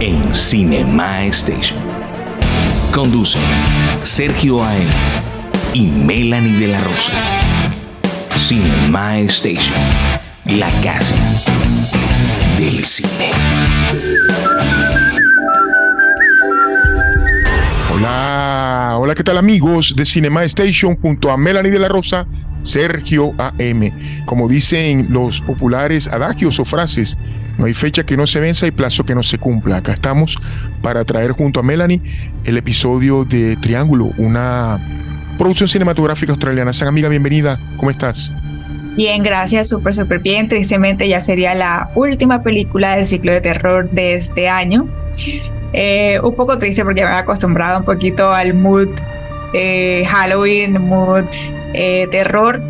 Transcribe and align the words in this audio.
en 0.00 0.34
Cinema 0.34 1.24
Station. 1.26 1.80
Conducen 2.92 3.42
Sergio 4.04 4.62
A.M. 4.62 4.90
y 5.72 5.86
Melanie 5.86 6.56
de 6.56 6.68
la 6.68 6.80
Rosa. 6.80 7.12
Cinema 8.38 9.18
Station, 9.20 9.78
la 10.44 10.70
casa 10.82 11.16
del 12.58 12.84
cine. 12.84 13.32
Hola, 17.92 18.96
hola, 18.98 19.14
¿qué 19.16 19.24
tal 19.24 19.38
amigos 19.38 19.94
de 19.96 20.04
Cinema 20.04 20.44
Station 20.44 20.96
junto 20.96 21.30
a 21.30 21.36
Melanie 21.36 21.72
de 21.72 21.80
la 21.80 21.88
Rosa, 21.88 22.26
Sergio 22.62 23.32
AM? 23.36 23.90
Como 24.26 24.48
dicen 24.48 25.08
los 25.10 25.40
populares 25.40 26.06
adagios 26.06 26.60
o 26.60 26.64
frases, 26.64 27.16
no 27.58 27.66
hay 27.66 27.74
fecha 27.74 28.04
que 28.04 28.16
no 28.16 28.26
se 28.26 28.40
venza 28.40 28.66
y 28.66 28.70
plazo 28.70 29.04
que 29.04 29.14
no 29.14 29.22
se 29.22 29.36
cumpla. 29.38 29.78
Acá 29.78 29.92
estamos 29.92 30.36
para 30.80 31.04
traer 31.04 31.32
junto 31.32 31.60
a 31.60 31.62
Melanie 31.62 32.00
el 32.44 32.56
episodio 32.56 33.24
de 33.24 33.56
Triángulo, 33.56 34.12
una 34.16 34.78
producción 35.36 35.68
cinematográfica 35.68 36.32
australiana. 36.32 36.72
San 36.72 36.88
amiga, 36.88 37.08
bienvenida. 37.08 37.60
¿Cómo 37.76 37.90
estás? 37.90 38.32
Bien, 38.96 39.22
gracias, 39.22 39.68
súper, 39.68 39.94
súper 39.94 40.20
bien. 40.20 40.48
Tristemente 40.48 41.08
ya 41.08 41.20
sería 41.20 41.54
la 41.54 41.90
última 41.94 42.42
película 42.42 42.96
del 42.96 43.06
ciclo 43.06 43.32
de 43.32 43.40
terror 43.40 43.90
de 43.90 44.14
este 44.14 44.48
año. 44.48 44.88
Eh, 45.72 46.18
un 46.22 46.34
poco 46.34 46.58
triste 46.58 46.82
porque 46.82 47.04
me 47.04 47.10
he 47.10 47.14
acostumbrado 47.14 47.78
un 47.80 47.84
poquito 47.84 48.32
al 48.32 48.54
mood 48.54 48.88
eh, 49.52 50.04
Halloween, 50.08 50.80
mood 50.82 51.24
eh, 51.74 52.08
terror. 52.10 52.62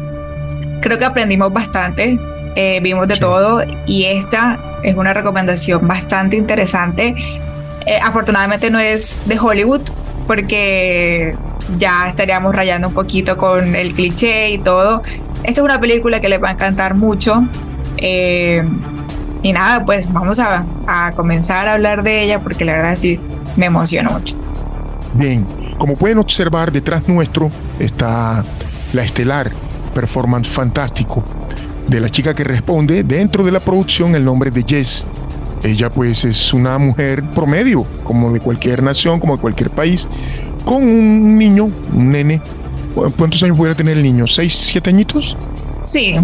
Creo 0.81 0.99
que 0.99 1.05
aprendimos 1.05 1.53
bastante, 1.53 2.19
vimos 2.83 3.07
de 3.07 3.17
todo 3.17 3.63
y 3.87 4.05
esta 4.05 4.59
es 4.83 4.97
una 4.97 5.15
recomendación 5.15 5.87
bastante 5.87 6.37
interesante. 6.37 7.15
afortunadamente 8.03 8.71
no 8.71 8.79
es 8.79 9.23
de 9.27 9.39
Hollywood 9.39 9.83
porque 10.27 11.37
ya 11.79 12.09
estaríamos 12.09 12.55
rayando 12.55 12.89
un 12.89 12.95
poquito 12.95 13.37
con 13.37 13.75
el 13.75 13.95
cliché 13.95 14.51
y 14.51 14.59
todo. 14.59 15.03
Esta 15.45 15.61
es 15.61 15.65
una 15.65 15.81
película 15.81 16.21
que 16.21 16.29
les 16.29 16.43
va 16.43 16.49
a 16.49 16.53
encantar 16.53 16.95
mucho. 16.95 17.47
Y 19.43 19.53
nada, 19.53 19.85
pues 19.85 20.13
vamos 20.13 20.41
a, 20.41 20.67
comenzar 21.15 21.69
a 21.69 21.75
hablar 21.75 22.03
de 22.03 22.23
ella 22.23 22.41
porque 22.41 22.65
la 22.65 22.73
verdad 22.73 22.97
sí 22.97 23.21
me 23.57 23.67
emociona 23.67 24.11
mucho. 24.11 24.37
Bien, 25.15 25.47
como 25.79 25.97
pueden 25.97 26.19
observar 26.19 26.73
detrás 26.73 27.07
nuestro 27.09 27.51
está 27.79 28.45
la 28.93 29.03
estelar 29.03 29.51
performance 29.95 30.49
fantástico 30.49 31.25
de 31.89 32.01
la 32.01 32.09
chica 32.11 32.35
que 32.35 32.45
responde 32.45 33.03
dentro 33.03 33.45
de 33.45 33.51
la 33.51 33.61
producción 33.61 34.15
el 34.15 34.25
nombre 34.25 34.51
de 34.51 34.65
Jess. 34.67 35.05
Ella 35.63 35.91
pues 35.91 36.25
es 36.25 36.53
una 36.55 36.79
mujer 36.79 37.25
promedio, 37.35 37.85
como 38.05 38.33
de 38.33 38.41
cualquier 38.41 38.83
nación, 38.83 39.19
como 39.19 39.37
de 39.37 39.43
cualquier 39.43 39.71
país, 39.71 40.07
con 40.65 40.83
un 40.83 41.37
niño, 41.37 41.71
un 41.93 42.13
nene. 42.13 42.41
¿Cuántos 43.17 43.43
años 43.43 43.57
pudiera 43.57 43.77
tener 43.77 43.97
el 43.97 44.03
niño? 44.03 44.27
¿Seis, 44.27 44.55
siete 44.55 44.91
añitos? 44.91 45.37
Sí, 45.83 46.17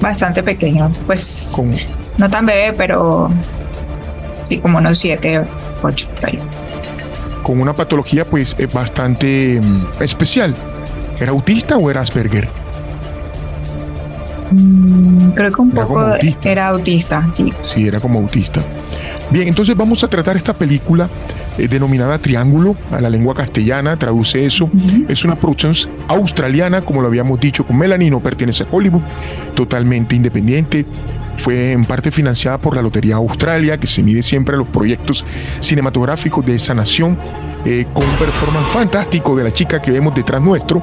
bastante 0.00 0.42
pequeño. 0.42 0.90
Pues 1.06 1.56
no 2.18 2.28
tan 2.28 2.46
bebé, 2.46 2.72
pero 2.76 3.30
sí, 4.42 4.58
como 4.58 4.78
unos 4.78 4.98
7, 4.98 5.42
8 5.82 6.08
por 6.16 6.26
ahí. 6.26 6.38
Con 7.42 7.60
una 7.60 7.74
patología 7.74 8.24
pues 8.24 8.54
eh, 8.58 8.66
bastante 8.66 9.60
mm, 9.62 10.02
especial. 10.02 10.54
¿Era 11.20 11.30
autista 11.30 11.76
o 11.76 11.90
era 11.90 12.00
Asperger? 12.00 12.48
Mm, 14.50 15.30
creo 15.30 15.52
que 15.52 15.62
un 15.62 15.70
poco 15.70 16.04
era 16.42 16.68
autista, 16.68 17.28
sí. 17.32 17.52
Sí, 17.64 17.86
era 17.86 18.00
como 18.00 18.20
autista. 18.20 18.62
Bien, 19.30 19.48
entonces 19.48 19.76
vamos 19.76 20.02
a 20.04 20.08
tratar 20.08 20.36
esta 20.36 20.54
película 20.54 21.08
eh, 21.58 21.68
denominada 21.68 22.18
Triángulo 22.18 22.76
a 22.90 23.00
la 23.00 23.10
lengua 23.10 23.34
castellana, 23.34 23.96
traduce 23.96 24.46
eso. 24.46 24.70
Es 25.08 25.24
una 25.24 25.36
producción 25.36 25.74
australiana, 26.08 26.80
como 26.80 27.02
lo 27.02 27.08
habíamos 27.08 27.38
dicho 27.38 27.64
con 27.66 27.76
Melanie, 27.76 28.10
no 28.10 28.20
pertenece 28.20 28.64
a 28.64 28.66
Hollywood, 28.70 29.02
totalmente 29.54 30.16
independiente 30.16 30.86
fue 31.38 31.72
en 31.72 31.84
parte 31.84 32.10
financiada 32.10 32.58
por 32.58 32.74
la 32.74 32.82
Lotería 32.82 33.16
Australia, 33.16 33.78
que 33.78 33.86
se 33.86 34.02
mide 34.02 34.22
siempre 34.22 34.54
a 34.54 34.58
los 34.58 34.68
proyectos 34.68 35.24
cinematográficos 35.60 36.44
de 36.44 36.56
esa 36.56 36.74
nación, 36.74 37.16
eh, 37.64 37.86
con 37.92 38.04
un 38.04 38.16
performance 38.16 38.68
fantástico 38.72 39.36
de 39.36 39.44
la 39.44 39.52
chica 39.52 39.80
que 39.80 39.90
vemos 39.90 40.14
detrás 40.14 40.42
nuestro. 40.42 40.82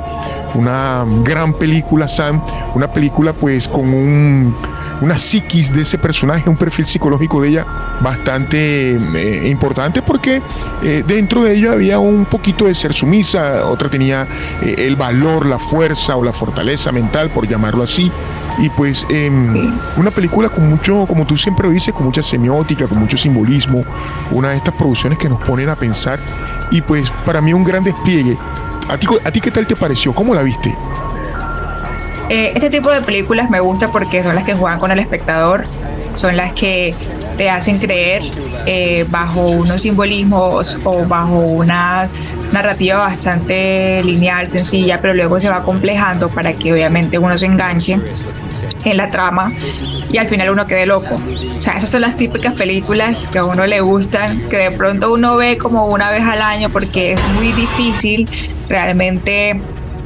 Una 0.56 1.06
gran 1.24 1.54
película, 1.54 2.08
Sam, 2.08 2.42
una 2.74 2.88
película 2.88 3.34
pues 3.34 3.68
con 3.68 3.94
un, 3.94 4.56
una 5.02 5.20
psiquis 5.20 5.74
de 5.74 5.82
ese 5.82 5.98
personaje, 5.98 6.50
un 6.50 6.58
perfil 6.58 6.86
psicológico 6.86 7.42
de 7.42 7.50
ella 7.50 7.66
bastante 8.02 8.96
eh, 8.96 9.50
importante 9.50 10.02
porque 10.02 10.42
eh, 10.84 11.04
dentro 11.06 11.44
de 11.44 11.54
ella 11.54 11.74
había 11.74 12.00
un 12.00 12.26
poquito 12.26 12.66
de 12.66 12.76
ser 12.76 12.94
sumisa, 12.94 13.66
otra 13.66 13.90
tenía 13.90 14.28
el 14.62 14.96
valor, 14.96 15.46
la 15.46 15.60
fuerza 15.60 16.16
o 16.16 16.24
la 16.24 16.34
fortaleza 16.34 16.92
mental, 16.92 17.30
por 17.30 17.48
llamarlo 17.48 17.84
así, 17.84 18.12
y 18.58 18.70
pues 18.70 19.06
em, 19.10 19.74
una 19.98 20.12
película 20.12 20.50
con 20.50 20.70
mucho, 20.70 21.06
como 21.08 21.26
tú 21.26 21.38
siempre 21.38 21.70
dices, 21.70 21.94
con 21.94 22.06
mucha 22.06 22.24
semiótica, 22.24 22.88
con 22.88 23.00
mucho 23.00 23.18
simbolismo, 23.18 23.84
una 24.32 24.52
de 24.52 24.58
estas 24.58 24.74
producciones 24.76 25.20
que 25.20 25.30
nos 25.30 25.42
ponen 25.42 25.70
a 25.70 25.76
pensar 25.76 26.20
y 26.72 26.82
pues 26.82 27.10
para 27.26 27.42
mí 27.42 27.54
un 27.54 27.64
gran 27.64 27.84
despliegue. 27.84 28.38
¿A 28.88 28.98
ti, 28.98 29.08
a 29.24 29.32
ti 29.32 29.42
qué 29.42 29.52
tal 29.52 29.66
te 29.66 29.76
pareció? 29.76 30.14
¿Cómo 30.14 30.36
la 30.36 30.44
viste? 30.44 30.76
Eh, 32.30 32.54
este 32.56 32.70
tipo 32.70 32.92
de 32.92 33.02
películas 33.02 33.50
me 33.50 33.60
gusta 33.60 33.92
porque 33.92 34.24
son 34.24 34.36
las 34.36 34.44
que 34.44 34.54
juegan 34.54 34.80
con 34.80 34.92
el 34.92 35.00
espectador, 35.00 35.64
son 36.14 36.38
las 36.38 36.54
que 36.54 36.94
te 37.38 37.50
hacen 37.50 37.80
creer 37.80 38.24
eh, 38.66 39.06
bajo 39.10 39.42
unos 39.48 39.82
simbolismos 39.82 40.78
o 40.84 41.06
bajo 41.06 41.40
una 41.40 42.10
narrativa 42.52 42.98
bastante 42.98 44.02
lineal, 44.04 44.50
sencilla, 44.50 45.02
pero 45.02 45.14
luego 45.14 45.40
se 45.40 45.50
va 45.50 45.64
complejando 45.64 46.30
para 46.30 46.54
que 46.54 46.74
obviamente 46.74 47.18
uno 47.20 47.38
se 47.38 47.48
enganche 47.48 48.00
en 48.84 48.98
la 48.98 49.10
trama 49.10 49.52
y 50.12 50.18
al 50.18 50.28
final 50.28 50.52
uno 50.52 50.66
quede 50.66 50.86
loco. 50.86 51.16
O 51.58 51.62
sea, 51.62 51.74
esas 51.74 51.90
son 51.90 52.02
las 52.02 52.16
típicas 52.18 52.54
películas 52.54 53.28
que 53.28 53.40
a 53.40 53.44
uno 53.44 53.66
le 53.66 53.82
gustan, 53.82 54.48
que 54.50 54.58
de 54.58 54.72
pronto 54.72 55.12
uno 55.12 55.36
ve 55.38 55.58
como 55.58 55.88
una 55.88 56.12
vez 56.12 56.24
al 56.24 56.42
año 56.42 56.70
porque 56.70 57.14
es 57.14 57.20
muy 57.36 57.52
difícil 57.52 58.28
realmente 58.68 59.62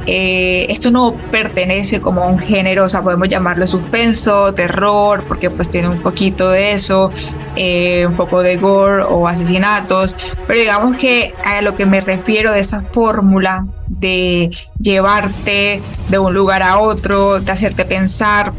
eh, 0.06 0.66
esto 0.70 0.90
no 0.90 1.14
pertenece 1.30 2.00
como 2.00 2.22
a 2.22 2.26
un 2.28 2.38
género, 2.38 2.84
o 2.84 2.88
sea, 2.88 3.02
podemos 3.02 3.28
llamarlo 3.28 3.66
suspenso, 3.66 4.52
terror, 4.54 5.24
porque 5.28 5.50
pues 5.50 5.70
tiene 5.70 5.88
un 5.88 6.02
poquito 6.02 6.50
de 6.50 6.72
eso, 6.72 7.12
eh, 7.56 8.06
un 8.06 8.16
poco 8.16 8.42
de 8.42 8.56
gore 8.56 9.04
o 9.04 9.28
asesinatos, 9.28 10.16
pero 10.46 10.58
digamos 10.58 10.96
que 10.96 11.34
a 11.44 11.60
lo 11.62 11.76
que 11.76 11.84
me 11.86 12.00
refiero 12.00 12.52
de 12.52 12.60
esa 12.60 12.82
fórmula 12.82 13.66
de 13.88 14.50
llevarte 14.80 15.82
de 16.08 16.18
un 16.18 16.32
lugar 16.32 16.62
a 16.62 16.78
otro, 16.78 17.40
de 17.40 17.52
hacerte 17.52 17.84
pensar, 17.84 18.54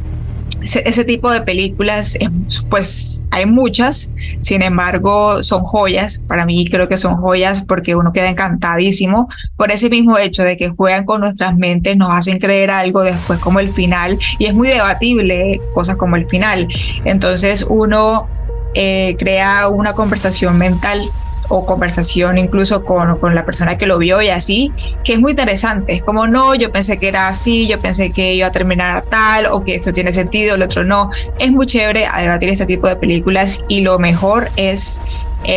ese, 0.61 1.05
tipo 1.05 1.31
de 1.31 1.41
películas, 1.41 2.15
eh, 2.15 2.29
pues 2.69 3.23
hay 3.31 3.45
muchas, 3.45 4.13
sin 4.41 4.61
embargo 4.61 5.43
son 5.43 5.63
joyas, 5.63 6.21
para 6.27 6.45
mí 6.45 6.67
creo 6.69 6.87
que 6.87 6.97
son 6.97 7.15
joyas 7.17 7.63
porque 7.63 7.95
uno 7.95 8.11
queda 8.13 8.29
encantadísimo 8.29 9.27
por 9.57 9.71
ese 9.71 9.89
mismo 9.89 10.17
hecho 10.17 10.43
de 10.43 10.57
que 10.57 10.69
juegan 10.69 11.05
con 11.05 11.21
nuestras 11.21 11.55
mentes, 11.55 11.97
nos 11.97 12.13
hacen 12.13 12.39
creer 12.39 12.71
algo 12.71 13.03
después 13.03 13.39
como 13.39 13.59
el 13.59 13.69
final 13.69 14.19
y 14.37 14.45
es 14.45 14.53
muy 14.53 14.67
debatible 14.67 15.61
cosas 15.73 15.95
como 15.95 16.15
el 16.15 16.27
final. 16.27 16.67
Entonces 17.05 17.65
uno 17.67 18.27
eh, 18.73 19.15
crea 19.19 19.67
una 19.67 19.93
conversación 19.93 20.57
mental 20.57 21.11
o 21.51 21.65
conversación 21.65 22.37
incluso 22.37 22.83
con, 22.85 23.17
con, 23.19 23.35
la 23.35 23.45
persona 23.45 23.77
que 23.77 23.85
lo 23.85 23.97
vio 23.97 24.21
y 24.21 24.29
así, 24.29 24.71
que 25.03 25.13
es 25.13 25.19
muy 25.19 25.31
interesante. 25.31 25.93
Es 25.93 26.03
como, 26.03 26.25
no, 26.27 26.55
yo 26.55 26.71
pensé 26.71 26.97
que 26.97 27.09
era 27.09 27.27
así, 27.27 27.67
yo 27.67 27.79
pensé 27.79 28.11
que 28.11 28.33
iba 28.35 28.47
a 28.47 28.51
terminar 28.51 29.03
tal, 29.03 29.47
o 29.47 29.63
que 29.63 29.75
esto 29.75 29.91
tiene 29.91 30.13
sentido, 30.13 30.55
el 30.55 30.61
otro 30.61 30.83
no. 30.85 31.09
Es 31.39 31.51
muy 31.51 31.65
chévere 31.65 32.05
a 32.05 32.21
debatir 32.21 32.49
este 32.49 32.65
tipo 32.65 32.87
de 32.87 32.95
películas 32.95 33.65
y 33.67 33.81
lo 33.81 33.99
mejor 33.99 34.49
es 34.55 35.01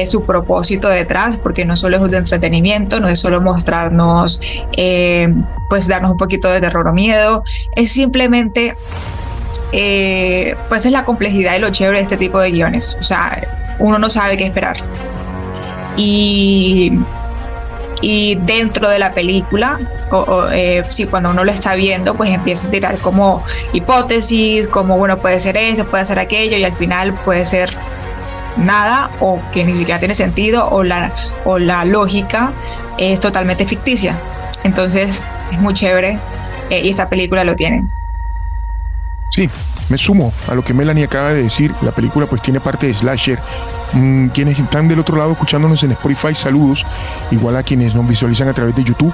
su 0.06 0.24
propósito 0.24 0.88
detrás, 0.88 1.36
porque 1.36 1.64
no 1.64 1.76
solo 1.76 2.02
es 2.02 2.10
de 2.10 2.16
entretenimiento, 2.16 3.00
no 3.00 3.08
es 3.08 3.18
solo 3.18 3.40
mostrarnos, 3.40 4.40
eh, 4.76 5.32
pues 5.68 5.86
darnos 5.88 6.12
un 6.12 6.16
poquito 6.16 6.48
de 6.48 6.60
terror 6.60 6.88
o 6.88 6.92
miedo, 6.92 7.44
es 7.76 7.92
simplemente, 7.92 8.76
eh, 9.72 10.56
pues 10.68 10.86
es 10.86 10.92
la 10.92 11.04
complejidad 11.04 11.56
y 11.56 11.58
lo 11.60 11.70
chévere 11.70 11.98
de 11.98 12.02
este 12.04 12.16
tipo 12.16 12.40
de 12.40 12.50
guiones. 12.50 12.96
O 12.98 13.02
sea, 13.02 13.76
uno 13.78 13.98
no 13.98 14.08
sabe 14.10 14.36
qué 14.36 14.44
esperar. 14.44 14.76
Y 15.96 16.98
y 18.04 18.34
dentro 18.34 18.88
de 18.90 18.98
la 18.98 19.12
película, 19.12 19.80
o, 20.10 20.46
eh, 20.52 20.84
si 20.90 21.06
cuando 21.06 21.30
uno 21.30 21.42
lo 21.42 21.50
está 21.50 21.74
viendo, 21.74 22.14
pues 22.14 22.30
empieza 22.30 22.66
a 22.66 22.70
tirar 22.70 22.98
como 22.98 23.42
hipótesis, 23.72 24.68
como 24.68 24.98
bueno, 24.98 25.18
puede 25.18 25.40
ser 25.40 25.56
eso, 25.56 25.86
puede 25.86 26.04
ser 26.04 26.18
aquello, 26.18 26.58
y 26.58 26.64
al 26.64 26.74
final 26.76 27.14
puede 27.24 27.46
ser 27.46 27.74
nada 28.58 29.10
o 29.20 29.40
que 29.52 29.64
ni 29.64 29.72
siquiera 29.72 29.98
tiene 29.98 30.14
sentido 30.14 30.68
o 30.68 30.84
la, 30.84 31.12
o 31.44 31.58
la 31.58 31.84
lógica 31.86 32.52
es 32.98 33.20
totalmente 33.20 33.64
ficticia. 33.64 34.18
Entonces 34.64 35.22
es 35.50 35.58
muy 35.58 35.72
chévere 35.72 36.18
eh, 36.68 36.82
y 36.82 36.90
esta 36.90 37.08
película 37.08 37.42
lo 37.42 37.54
tiene. 37.54 37.84
Sí, 39.30 39.48
me 39.88 39.98
sumo 39.98 40.32
a 40.48 40.54
lo 40.54 40.64
que 40.64 40.74
Melanie 40.74 41.04
acaba 41.04 41.32
de 41.32 41.42
decir. 41.42 41.74
La 41.82 41.92
película 41.92 42.26
pues 42.26 42.42
tiene 42.42 42.60
parte 42.60 42.86
de 42.86 42.94
slasher. 42.94 43.38
Mm, 43.92 44.28
quienes 44.28 44.58
están 44.58 44.88
del 44.88 44.98
otro 44.98 45.16
lado 45.16 45.32
escuchándonos 45.32 45.82
en 45.84 45.92
Spotify, 45.92 46.34
saludos. 46.34 46.84
Igual 47.30 47.56
a 47.56 47.62
quienes 47.62 47.94
nos 47.94 48.06
visualizan 48.08 48.48
a 48.48 48.52
través 48.54 48.74
de 48.74 48.84
YouTube. 48.84 49.12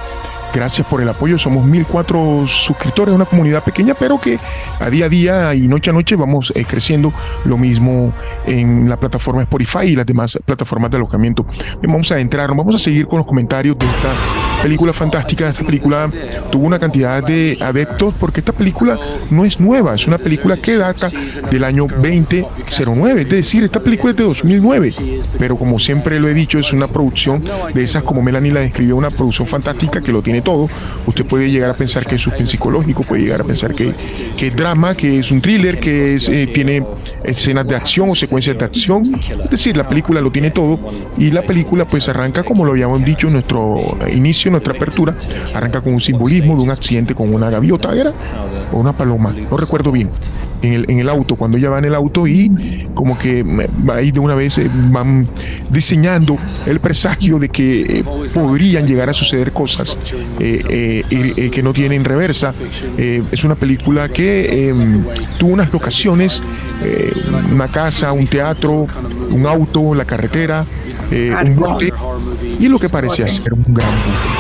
Gracias 0.52 0.86
por 0.86 1.00
el 1.00 1.08
apoyo. 1.08 1.38
Somos 1.38 1.64
1004 1.64 2.46
suscriptores, 2.48 3.14
una 3.14 3.24
comunidad 3.24 3.62
pequeña, 3.62 3.94
pero 3.94 4.20
que 4.20 4.38
a 4.80 4.90
día 4.90 5.06
a 5.06 5.08
día 5.08 5.54
y 5.54 5.68
noche 5.68 5.90
a 5.90 5.92
noche 5.92 6.16
vamos 6.16 6.52
eh, 6.56 6.64
creciendo. 6.64 7.12
Lo 7.44 7.56
mismo 7.56 8.12
en 8.46 8.88
la 8.88 8.98
plataforma 8.98 9.42
Spotify 9.42 9.86
y 9.86 9.96
las 9.96 10.06
demás 10.06 10.38
plataformas 10.44 10.90
de 10.90 10.96
alojamiento. 10.96 11.46
vamos 11.82 12.10
a 12.10 12.18
entrar, 12.18 12.48
vamos 12.48 12.74
a 12.74 12.78
seguir 12.78 13.06
con 13.06 13.18
los 13.18 13.26
comentarios 13.26 13.78
de 13.78 13.86
esta 13.86 14.49
película 14.62 14.92
fantástica. 14.92 15.50
Esta 15.50 15.64
película 15.64 16.10
tuvo 16.50 16.66
una 16.66 16.78
cantidad 16.78 17.22
de 17.22 17.56
adeptos 17.60 18.14
porque 18.18 18.40
esta 18.40 18.52
película 18.52 18.98
no 19.30 19.44
es 19.44 19.60
nueva, 19.60 19.94
es 19.94 20.06
una 20.06 20.18
película 20.18 20.56
que 20.56 20.76
data 20.76 21.10
del 21.50 21.64
año 21.64 21.86
2009, 21.86 23.22
es 23.22 23.28
decir, 23.28 23.64
esta 23.64 23.80
película 23.80 24.12
es 24.12 24.16
de 24.16 24.24
2009, 24.24 24.92
pero 25.38 25.56
como 25.56 25.78
siempre 25.78 26.20
lo 26.20 26.28
he 26.28 26.34
dicho, 26.34 26.58
es 26.58 26.72
una 26.72 26.88
producción 26.88 27.44
de 27.74 27.84
esas, 27.84 28.02
como 28.02 28.22
Melanie 28.22 28.52
la 28.52 28.60
describió, 28.60 28.96
una 28.96 29.10
producción 29.10 29.46
fantástica 29.46 30.00
que 30.00 30.12
lo 30.12 30.22
tiene 30.22 30.42
todo. 30.42 30.68
Usted 31.06 31.24
puede 31.24 31.50
llegar 31.50 31.70
a 31.70 31.74
pensar 31.74 32.06
que 32.06 32.16
es 32.16 32.22
suspense 32.22 32.52
psicológico, 32.52 33.02
puede 33.02 33.22
llegar 33.22 33.40
a 33.42 33.44
pensar 33.44 33.74
que, 33.74 33.94
que 34.36 34.48
es 34.48 34.56
drama, 34.56 34.94
que 34.94 35.20
es 35.20 35.30
un 35.30 35.40
thriller, 35.40 35.78
que 35.78 36.16
es, 36.16 36.28
eh, 36.28 36.46
tiene 36.52 36.84
escenas 37.24 37.66
de 37.66 37.76
acción 37.76 38.10
o 38.10 38.14
secuencias 38.14 38.58
de 38.58 38.64
acción. 38.64 39.14
Es 39.44 39.50
decir, 39.50 39.76
la 39.76 39.88
película 39.88 40.20
lo 40.20 40.30
tiene 40.30 40.50
todo 40.50 40.78
y 41.18 41.30
la 41.30 41.42
película 41.42 41.86
pues 41.86 42.08
arranca, 42.08 42.42
como 42.42 42.64
lo 42.64 42.72
habíamos 42.72 43.04
dicho 43.04 43.28
en 43.28 43.34
nuestro 43.34 43.96
inicio, 44.12 44.49
nuestra 44.50 44.74
apertura, 44.74 45.14
arranca 45.54 45.80
con 45.80 45.94
un 45.94 46.00
simbolismo 46.00 46.56
de 46.56 46.62
un 46.62 46.70
accidente 46.70 47.14
con 47.14 47.32
una 47.32 47.50
gaviota, 47.50 47.94
¿era? 47.94 48.12
O 48.72 48.78
una 48.78 48.96
paloma, 48.96 49.34
no 49.50 49.56
recuerdo 49.56 49.90
bien 49.92 50.10
en 50.62 50.72
el, 50.72 50.90
en 50.90 50.98
el 51.00 51.08
auto, 51.08 51.36
cuando 51.36 51.56
ella 51.56 51.70
va 51.70 51.78
en 51.78 51.86
el 51.86 51.94
auto 51.94 52.26
y 52.26 52.88
como 52.94 53.18
que 53.18 53.44
ahí 53.92 54.10
de 54.10 54.20
una 54.20 54.34
vez 54.34 54.58
eh, 54.58 54.70
van 54.90 55.26
diseñando 55.70 56.36
el 56.66 56.80
presagio 56.80 57.38
de 57.38 57.48
que 57.48 57.80
eh, 58.00 58.04
podrían 58.34 58.86
llegar 58.86 59.08
a 59.08 59.12
suceder 59.12 59.52
cosas 59.52 59.96
eh, 60.38 61.50
que 61.52 61.62
no 61.62 61.72
tienen 61.72 62.04
reversa. 62.04 62.54
es 62.96 63.44
una 63.44 63.54
película 63.54 64.08
que 64.08 64.68
em, 64.68 65.02
tuvo 65.38 65.52
unas 65.52 65.72
locaciones, 65.72 66.42
una 67.52 67.68
casa, 67.68 68.12
un 68.12 68.26
teatro, 68.26 68.86
un 69.30 69.46
auto, 69.46 69.94
la 69.94 70.04
carretera, 70.04 70.64
un 71.42 71.56
bote 71.56 71.92
y 72.58 72.68
lo 72.68 72.78
que 72.78 72.88
parecía 72.88 73.26
ser 73.28 73.54
un 73.54 73.64
gran 73.68 73.88
eh, 73.88 74.39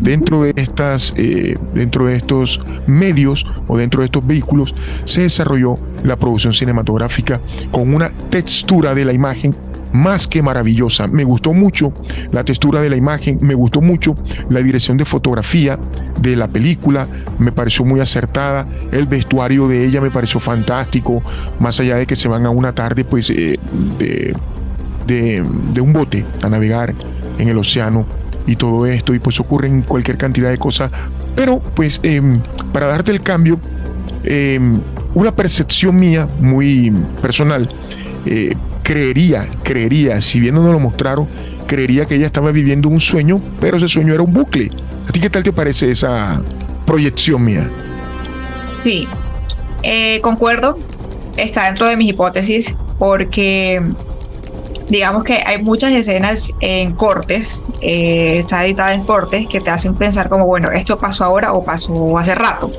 dentro 0.00 0.42
de 0.42 0.52
estas 0.56 1.14
eh, 1.16 1.56
dentro 1.74 2.06
de 2.06 2.16
estos 2.16 2.60
medios 2.86 3.46
o 3.66 3.78
dentro 3.78 4.00
de 4.00 4.06
estos 4.06 4.26
vehículos 4.26 4.74
se 5.04 5.22
desarrolló 5.22 5.78
la 6.02 6.16
producción 6.16 6.52
cinematográfica 6.52 7.40
con 7.70 7.94
una 7.94 8.10
textura 8.30 8.94
de 8.94 9.04
la 9.04 9.12
imagen 9.12 9.54
más 9.94 10.26
que 10.26 10.42
maravillosa. 10.42 11.06
Me 11.06 11.22
gustó 11.22 11.52
mucho 11.52 11.92
la 12.32 12.44
textura 12.44 12.82
de 12.82 12.90
la 12.90 12.96
imagen, 12.96 13.38
me 13.40 13.54
gustó 13.54 13.80
mucho 13.80 14.16
la 14.50 14.60
dirección 14.60 14.96
de 14.96 15.04
fotografía 15.04 15.78
de 16.20 16.34
la 16.34 16.48
película, 16.48 17.06
me 17.38 17.52
pareció 17.52 17.84
muy 17.84 18.00
acertada, 18.00 18.66
el 18.90 19.06
vestuario 19.06 19.68
de 19.68 19.86
ella 19.86 20.00
me 20.00 20.10
pareció 20.10 20.40
fantástico, 20.40 21.22
más 21.60 21.78
allá 21.78 21.96
de 21.96 22.06
que 22.06 22.16
se 22.16 22.26
van 22.26 22.44
a 22.44 22.50
una 22.50 22.74
tarde 22.74 23.04
pues 23.04 23.30
eh, 23.30 23.56
de 25.06 25.80
un 25.80 25.92
bote 25.92 26.24
a 26.42 26.48
navegar 26.48 26.92
en 27.38 27.48
el 27.48 27.56
océano 27.56 28.23
y 28.46 28.56
todo 28.56 28.86
esto, 28.86 29.14
y 29.14 29.18
pues 29.18 29.40
ocurren 29.40 29.82
cualquier 29.82 30.16
cantidad 30.16 30.50
de 30.50 30.58
cosas. 30.58 30.90
Pero 31.34 31.60
pues 31.60 32.00
em, 32.02 32.36
para 32.72 32.86
darte 32.86 33.10
el 33.10 33.20
cambio, 33.20 33.58
em, 34.24 34.80
una 35.14 35.34
percepción 35.34 35.98
mía 35.98 36.28
muy 36.40 36.92
personal, 37.22 37.68
eh, 38.26 38.54
creería, 38.82 39.48
creería, 39.62 40.20
si 40.20 40.40
bien 40.40 40.54
no 40.54 40.62
nos 40.62 40.72
lo 40.72 40.80
mostraron, 40.80 41.26
creería 41.66 42.06
que 42.06 42.16
ella 42.16 42.26
estaba 42.26 42.52
viviendo 42.52 42.88
un 42.88 43.00
sueño, 43.00 43.40
pero 43.60 43.76
ese 43.78 43.88
sueño 43.88 44.14
era 44.14 44.22
un 44.22 44.32
bucle. 44.32 44.70
¿A 45.08 45.12
ti 45.12 45.20
qué 45.20 45.30
tal 45.30 45.42
te 45.42 45.52
parece 45.52 45.90
esa 45.90 46.42
proyección 46.86 47.44
mía? 47.44 47.70
Sí, 48.78 49.08
eh, 49.82 50.20
concuerdo, 50.20 50.78
está 51.36 51.66
dentro 51.66 51.86
de 51.86 51.96
mis 51.96 52.10
hipótesis, 52.10 52.76
porque 52.98 53.82
digamos 54.88 55.24
que 55.24 55.42
hay 55.44 55.62
muchas 55.62 55.92
escenas 55.92 56.52
en 56.60 56.92
cortes, 56.92 57.64
eh, 57.80 58.38
está 58.40 58.64
editada 58.64 58.94
en 58.94 59.04
cortes, 59.04 59.46
que 59.46 59.60
te 59.60 59.70
hacen 59.70 59.94
pensar 59.94 60.28
como, 60.28 60.46
bueno, 60.46 60.70
esto 60.70 60.98
pasó 60.98 61.24
ahora 61.24 61.52
o 61.52 61.64
pasó 61.64 62.18
hace 62.18 62.34
rato. 62.34 62.70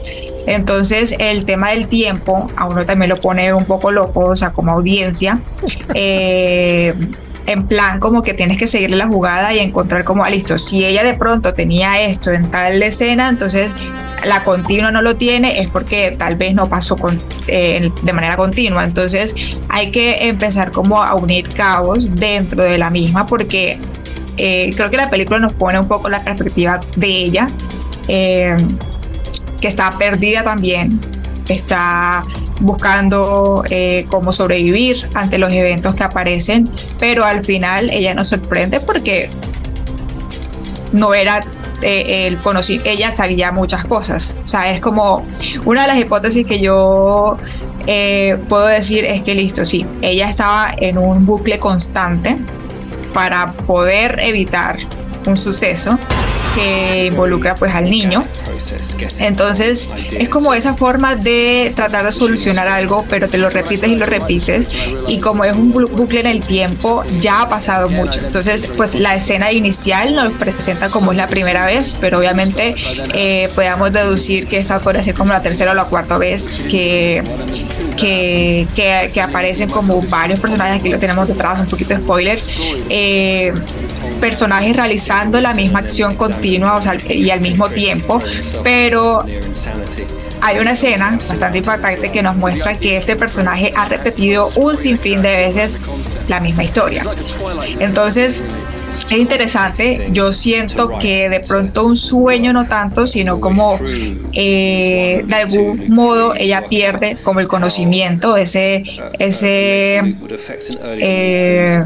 Entonces 0.46 1.16
el 1.20 1.46
tema 1.46 1.72
del 1.72 1.88
tiempo 1.88 2.48
a 2.56 2.66
uno 2.66 2.86
también 2.86 3.10
lo 3.10 3.18
pone 3.18 3.54
un 3.54 3.66
poco 3.66 3.92
loco, 3.92 4.28
o 4.28 4.36
sea, 4.36 4.54
como 4.54 4.72
audiencia. 4.72 5.40
Eh, 5.94 6.94
en 7.48 7.68
plan 7.68 8.00
como 8.00 8.22
que 8.22 8.34
tienes 8.34 8.58
que 8.58 8.68
seguirle 8.68 8.98
la 8.98 9.08
jugada 9.08 9.54
y 9.54 9.60
encontrar 9.60 10.04
como, 10.04 10.24
ah, 10.24 10.30
listo, 10.30 10.58
si 10.58 10.84
ella 10.84 11.04
de 11.04 11.14
pronto 11.14 11.54
tenía 11.54 12.02
esto 12.02 12.32
en 12.32 12.50
tal 12.50 12.82
escena, 12.82 13.30
entonces 13.30 13.76
la 14.26 14.44
continua 14.44 14.92
no 14.92 15.02
lo 15.02 15.16
tiene, 15.16 15.60
es 15.60 15.70
porque 15.70 16.16
tal 16.18 16.36
vez 16.36 16.56
no 16.56 16.68
pasó 16.70 16.98
con, 16.98 17.22
eh, 17.48 17.92
de 18.02 18.14
manera 18.14 18.36
continua. 18.36 18.84
Entonces 18.84 19.36
hay 19.70 19.92
que 19.92 20.28
empezar 20.28 20.72
como 20.72 21.04
a 21.04 21.14
unir 21.16 21.50
cabos 21.50 22.14
dentro 22.16 22.64
de 22.64 22.78
la 22.78 22.90
misma 22.90 23.26
porque 23.26 23.80
eh, 24.38 24.72
creo 24.76 24.90
que 24.90 24.98
la 24.98 25.10
película 25.10 25.40
nos 25.40 25.54
pone 25.54 25.80
un 25.80 25.88
poco 25.88 26.10
la 26.10 26.24
perspectiva 26.24 26.80
de 26.98 27.08
ella, 27.08 27.48
eh, 28.08 28.58
que 29.62 29.68
está 29.68 29.98
perdida 29.98 30.44
también, 30.44 31.00
está 31.48 32.24
buscando 32.62 33.64
eh, 33.70 34.06
cómo 34.10 34.32
sobrevivir 34.32 35.10
ante 35.14 35.38
los 35.38 35.52
eventos 35.52 35.96
que 35.96 36.04
aparecen, 36.04 36.70
pero 37.00 37.26
al 37.26 37.44
final 37.44 37.90
ella 37.92 38.14
nos 38.14 38.30
sorprende 38.30 38.80
porque 38.80 39.30
no 40.92 41.14
era 41.14 41.42
eh, 41.82 42.28
el 42.28 42.38
conocido, 42.38 42.84
ella 42.86 43.16
sabía 43.16 43.52
muchas 43.52 43.86
cosas. 43.86 44.40
O 44.44 44.48
sea, 44.48 44.72
es 44.72 44.80
como 44.80 45.26
una 45.66 45.82
de 45.82 45.88
las 45.88 45.98
hipótesis 45.98 46.46
que 46.46 46.60
yo 46.60 47.38
eh, 47.88 48.38
puedo 48.50 48.66
decir 48.68 49.06
es 49.06 49.22
que 49.22 49.36
listo, 49.36 49.66
sí, 49.66 49.86
ella 50.02 50.30
estaba 50.30 50.74
en 50.78 50.98
un 50.98 51.26
bucle 51.26 51.60
constante 51.60 52.38
para 53.14 53.54
poder 53.54 54.20
evitar 54.22 54.78
un 55.28 55.38
suceso 55.38 55.98
que 56.56 57.06
involucra 57.08 57.56
pues 57.56 57.74
al 57.74 57.86
niño. 57.86 58.22
Entonces 59.20 59.90
es 60.18 60.30
como 60.30 60.54
esa 60.54 60.76
forma 60.76 61.16
de 61.16 61.74
tratar 61.76 62.06
de 62.06 62.12
solucionar 62.12 62.68
algo, 62.68 63.06
pero 63.10 63.28
te 63.30 63.38
lo 63.38 63.50
repites 63.50 63.90
y 63.90 63.96
lo 63.96 64.06
repites. 64.06 64.70
Y 65.08 65.20
como 65.20 65.44
es 65.46 65.56
un 65.56 65.72
bucle 65.72 66.20
en 66.22 66.28
el 66.28 66.44
tiempo, 66.44 67.04
ya 67.20 67.42
ha 67.42 67.50
pasado 67.50 67.90
mucho. 67.90 68.20
Entonces 68.26 68.70
pues 68.76 68.96
la 68.96 69.16
escena 69.16 69.52
inicial 69.52 70.16
nos 70.16 70.34
presenta 70.34 70.90
como 70.90 71.12
es 71.12 71.18
la 71.18 71.28
primera 71.28 71.66
vez, 71.66 71.98
pero 72.00 72.20
obviamente 72.20 72.76
eh, 73.14 73.50
podemos 73.56 73.92
deducir 73.92 74.48
que 74.48 74.58
esta 74.58 74.80
puede 74.80 75.04
ser 75.04 75.16
como 75.16 75.34
la 75.34 75.42
tercera 75.42 75.72
o 75.72 75.76
la 75.76 75.86
cuarta 75.86 76.18
vez 76.18 76.62
que, 76.70 77.24
que, 77.98 78.68
que, 78.76 79.22
aparecen 79.22 79.70
como 79.70 80.02
varios 80.04 80.40
personajes. 80.40 80.80
Aquí 80.80 80.90
lo 80.90 81.00
tenemos 81.00 81.28
detrás, 81.28 81.60
un 81.60 81.68
poquito 81.68 81.96
de 81.96 82.02
spoiler. 82.02 82.40
Eh, 82.90 83.54
personajes 84.20 84.76
realizando 84.76 85.40
la 85.42 85.54
misma 85.54 85.80
acción 85.80 86.16
continua 86.16 86.80
y 87.10 87.30
al 87.30 87.42
mismo 87.42 87.70
tiempo, 87.70 88.22
pero 88.64 89.26
hay 90.42 90.60
una 90.60 90.72
escena 90.72 91.12
bastante 91.12 91.60
impactante 91.60 92.12
que 92.12 92.22
nos 92.22 92.36
muestra 92.36 92.78
que 92.78 92.98
este 92.98 93.16
personaje 93.16 93.74
ha 93.76 93.86
repetido 93.86 94.50
un 94.56 94.76
sinfín 94.76 95.22
de 95.22 95.36
veces 95.36 95.84
la 96.28 96.40
misma 96.40 96.64
historia. 96.64 97.04
Entonces, 97.80 98.44
es 99.10 99.18
interesante. 99.18 100.08
Yo 100.12 100.34
siento 100.34 100.98
que 101.00 101.30
de 101.30 101.40
pronto 101.40 101.86
un 101.86 101.96
sueño 101.96 102.54
no 102.54 102.66
tanto, 102.66 103.08
sino 103.08 103.40
como 103.40 103.80
eh, 104.34 105.24
de 105.26 105.36
algún 105.36 105.90
modo 105.90 106.34
ella 106.36 106.68
pierde 106.68 107.18
como 107.24 107.40
el 107.40 107.48
conocimiento, 107.48 108.38
ese, 108.38 108.84
ese 109.20 110.16
eh, 110.84 111.84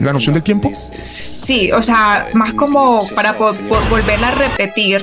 la 0.00 0.12
noción 0.12 0.34
del 0.34 0.42
tiempo. 0.42 0.72
Sí, 1.02 1.70
o 1.72 1.82
sea, 1.82 2.28
más 2.34 2.54
como 2.54 3.06
para 3.14 3.32
volverla 3.32 4.28
a 4.28 4.34
repetir 4.34 5.02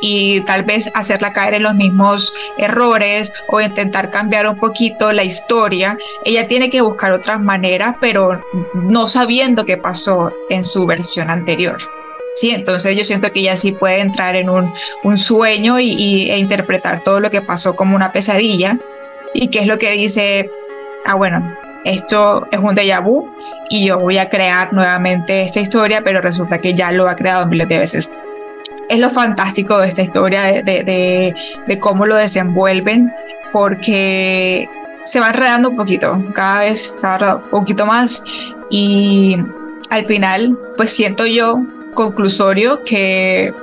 y 0.00 0.40
tal 0.42 0.64
vez 0.64 0.90
hacerla 0.94 1.32
caer 1.32 1.54
en 1.54 1.64
los 1.64 1.74
mismos 1.74 2.32
errores 2.58 3.32
o 3.48 3.60
intentar 3.60 4.10
cambiar 4.10 4.46
un 4.48 4.56
poquito 4.56 5.12
la 5.12 5.24
historia. 5.24 5.96
Ella 6.24 6.48
tiene 6.48 6.70
que 6.70 6.80
buscar 6.80 7.12
otras 7.12 7.40
maneras, 7.40 7.96
pero 8.00 8.44
no 8.74 9.06
sabiendo 9.06 9.64
qué 9.64 9.76
pasó 9.76 10.32
en 10.48 10.64
su 10.64 10.86
versión 10.86 11.30
anterior. 11.30 11.78
Sí, 12.36 12.50
entonces 12.50 12.96
yo 12.96 13.04
siento 13.04 13.32
que 13.32 13.40
ella 13.40 13.56
sí 13.56 13.72
puede 13.72 14.00
entrar 14.00 14.36
en 14.36 14.48
un, 14.48 14.72
un 15.02 15.18
sueño 15.18 15.78
y, 15.78 16.30
e 16.30 16.38
interpretar 16.38 17.00
todo 17.00 17.20
lo 17.20 17.30
que 17.30 17.42
pasó 17.42 17.74
como 17.76 17.96
una 17.96 18.12
pesadilla 18.12 18.78
y 19.34 19.48
qué 19.48 19.60
es 19.60 19.66
lo 19.66 19.78
que 19.78 19.90
dice, 19.92 20.50
ah, 21.04 21.14
bueno, 21.14 21.56
esto 21.84 22.46
es 22.50 22.58
un 22.58 22.74
déjà 22.74 23.02
vu 23.02 23.28
y 23.68 23.86
yo 23.86 23.98
voy 23.98 24.18
a 24.18 24.28
crear 24.28 24.72
nuevamente 24.72 25.42
esta 25.42 25.60
historia, 25.60 26.02
pero 26.02 26.20
resulta 26.20 26.58
que 26.58 26.74
ya 26.74 26.92
lo 26.92 27.08
ha 27.08 27.16
creado 27.16 27.46
miles 27.46 27.68
de 27.68 27.78
veces. 27.78 28.10
Es 28.90 28.98
lo 28.98 29.08
fantástico 29.08 29.78
de 29.78 29.86
esta 29.86 30.02
historia, 30.02 30.42
de, 30.42 31.32
de, 31.66 31.78
cómo 31.78 32.06
lo 32.06 32.16
desenvuelven, 32.16 33.10
porque 33.52 34.68
se 35.04 35.20
va 35.20 35.28
enredando 35.28 35.70
un 35.70 35.76
poquito, 35.76 36.22
cada 36.34 36.60
vez 36.60 36.92
se 36.96 37.06
va 37.06 37.14
enredando 37.14 37.44
un 37.44 37.50
poquito 37.50 37.86
más 37.86 38.24
y 38.68 39.38
al 39.90 40.06
final, 40.06 40.58
pues 40.76 40.90
siento 40.90 41.24
yo 41.24 41.62
conclusorio 41.94 42.82
que, 42.84 43.54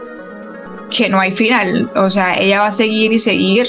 que 0.89 1.09
no 1.09 1.19
hay 1.19 1.33
final, 1.33 1.91
o 1.95 2.09
sea, 2.09 2.39
ella 2.39 2.61
va 2.61 2.67
a 2.67 2.71
seguir 2.71 3.11
y 3.11 3.19
seguir, 3.19 3.67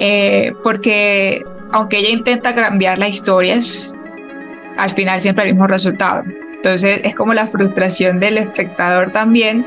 eh, 0.00 0.52
porque 0.62 1.44
aunque 1.70 1.98
ella 1.98 2.10
intenta 2.10 2.54
cambiar 2.54 2.98
las 2.98 3.10
historias, 3.10 3.94
al 4.78 4.90
final 4.92 5.20
siempre 5.20 5.44
el 5.44 5.52
mismo 5.52 5.66
resultado. 5.66 6.24
Entonces 6.58 7.00
es 7.04 7.14
como 7.14 7.34
la 7.34 7.46
frustración 7.46 8.18
del 8.18 8.38
espectador 8.38 9.12
también 9.12 9.66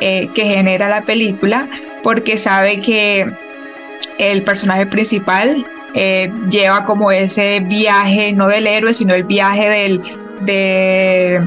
eh, 0.00 0.28
que 0.34 0.44
genera 0.44 0.88
la 0.88 1.02
película 1.02 1.68
porque 2.02 2.36
sabe 2.36 2.80
que 2.80 3.30
el 4.18 4.42
personaje 4.42 4.86
principal 4.86 5.66
eh, 5.94 6.30
lleva 6.50 6.84
como 6.84 7.10
ese 7.10 7.60
viaje, 7.60 8.32
no 8.32 8.48
del 8.48 8.66
héroe, 8.66 8.94
sino 8.94 9.14
el 9.14 9.24
viaje 9.24 9.68
del, 9.68 10.02
de, 10.40 11.40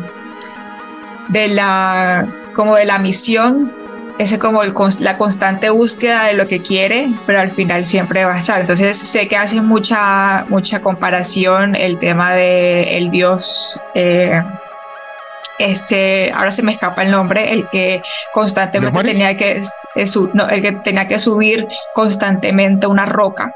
la, 1.50 2.27
como 2.53 2.75
de 2.75 2.86
la 2.86 2.98
misión 3.00 3.72
ese 4.17 4.38
como 4.38 4.62
la 4.63 5.17
constante 5.17 5.70
búsqueda 5.72 6.25
de 6.25 6.34
lo 6.34 6.48
que 6.48 6.62
quiere, 6.62 7.10
pero 7.25 7.39
al 7.39 7.51
final 7.51 7.86
siempre 7.86 8.24
va 8.24 8.36
a 8.36 8.39
estar. 8.39 8.62
Entonces 8.62 8.96
sé 8.96 9.27
que 9.27 9.36
hace 9.36 9.62
mucha, 9.62 10.46
mucha 10.50 10.79
comparación 10.79 11.75
el 11.75 11.98
tema 11.98 12.34
de 12.36 12.98
el 12.98 13.10
dios, 13.10 13.79
eh, 13.96 14.43
este, 15.70 16.32
ahora 16.34 16.51
se 16.51 16.63
me 16.63 16.72
escapa 16.72 17.03
el 17.03 17.12
nombre, 17.12 17.51
el 17.51 17.68
que 17.70 18.01
constantemente 18.34 19.03
tenía 19.03 19.36
que, 19.38 19.62
no, 20.34 20.50
el 20.50 20.62
que 20.62 20.72
tenía 20.74 21.08
que 21.08 21.20
subir 21.20 21.68
constantemente 21.94 22.88
una 22.88 23.06
roca. 23.06 23.53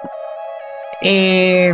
Eh, 1.01 1.73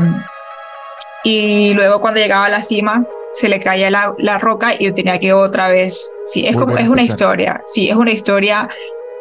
y 1.23 1.73
luego 1.73 2.01
cuando 2.01 2.19
llegaba 2.19 2.45
a 2.45 2.49
la 2.49 2.61
cima, 2.61 3.03
se 3.33 3.47
le 3.47 3.59
caía 3.59 3.89
la, 3.89 4.13
la, 4.17 4.39
roca 4.39 4.73
y 4.77 4.91
tenía 4.91 5.19
que 5.19 5.33
otra 5.33 5.69
vez. 5.69 6.13
Sí, 6.25 6.45
es, 6.45 6.55
como, 6.55 6.77
es 6.77 6.87
una 6.87 7.03
historia. 7.03 7.61
Sí, 7.65 7.89
es 7.89 7.95
una 7.95 8.11
historia 8.11 8.67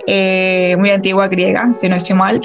eh, 0.06 0.74
muy 0.78 0.90
antigua 0.90 1.28
griega, 1.28 1.70
si 1.74 1.88
no 1.88 1.96
estoy 1.96 2.16
mal. 2.16 2.40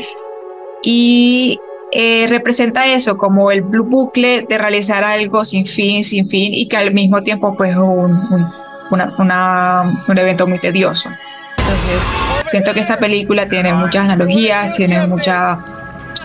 Y 0.84 1.60
eh, 1.92 2.26
representa 2.30 2.88
eso, 2.88 3.18
como 3.18 3.52
el 3.52 3.62
bucle 3.62 4.46
de 4.48 4.58
realizar 4.58 5.04
algo 5.04 5.46
sin 5.46 5.66
fin, 5.66 6.04
sin 6.04 6.28
fin, 6.28 6.54
y 6.54 6.68
que 6.68 6.78
al 6.78 6.94
mismo 6.94 7.24
tiempo, 7.24 7.56
pues, 7.56 7.76
un, 7.76 8.52
una, 8.90 10.04
un 10.08 10.18
evento 10.18 10.48
muy 10.48 10.60
tedioso. 10.60 11.10
Entonces, 11.58 12.12
siento 12.46 12.74
que 12.74 12.80
esta 12.80 12.98
película 12.98 13.48
tiene 13.48 13.74
muchas 13.74 14.04
analogías, 14.04 14.74
tiene 14.74 15.08
mucha 15.08 15.60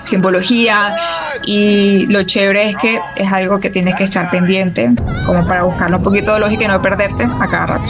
simbología 0.03 0.97
y 1.45 2.07
lo 2.07 2.23
chévere 2.23 2.71
es 2.71 2.77
que 2.77 3.01
es 3.17 3.33
algo 3.33 3.61
que 3.61 3.71
tienes 3.71 3.95
que 3.95 4.05
estar 4.05 4.31
pendiente 4.31 4.91
como 5.25 5.47
para 5.47 5.63
buscarlo 5.63 5.99
un 5.99 6.03
poquito 6.03 6.35
de 6.35 6.41
lógica 6.41 6.65
y 6.65 6.69
no 6.69 6.81
perderte 6.83 7.25
a 7.25 7.47
cada 7.49 7.67
rato. 7.67 7.85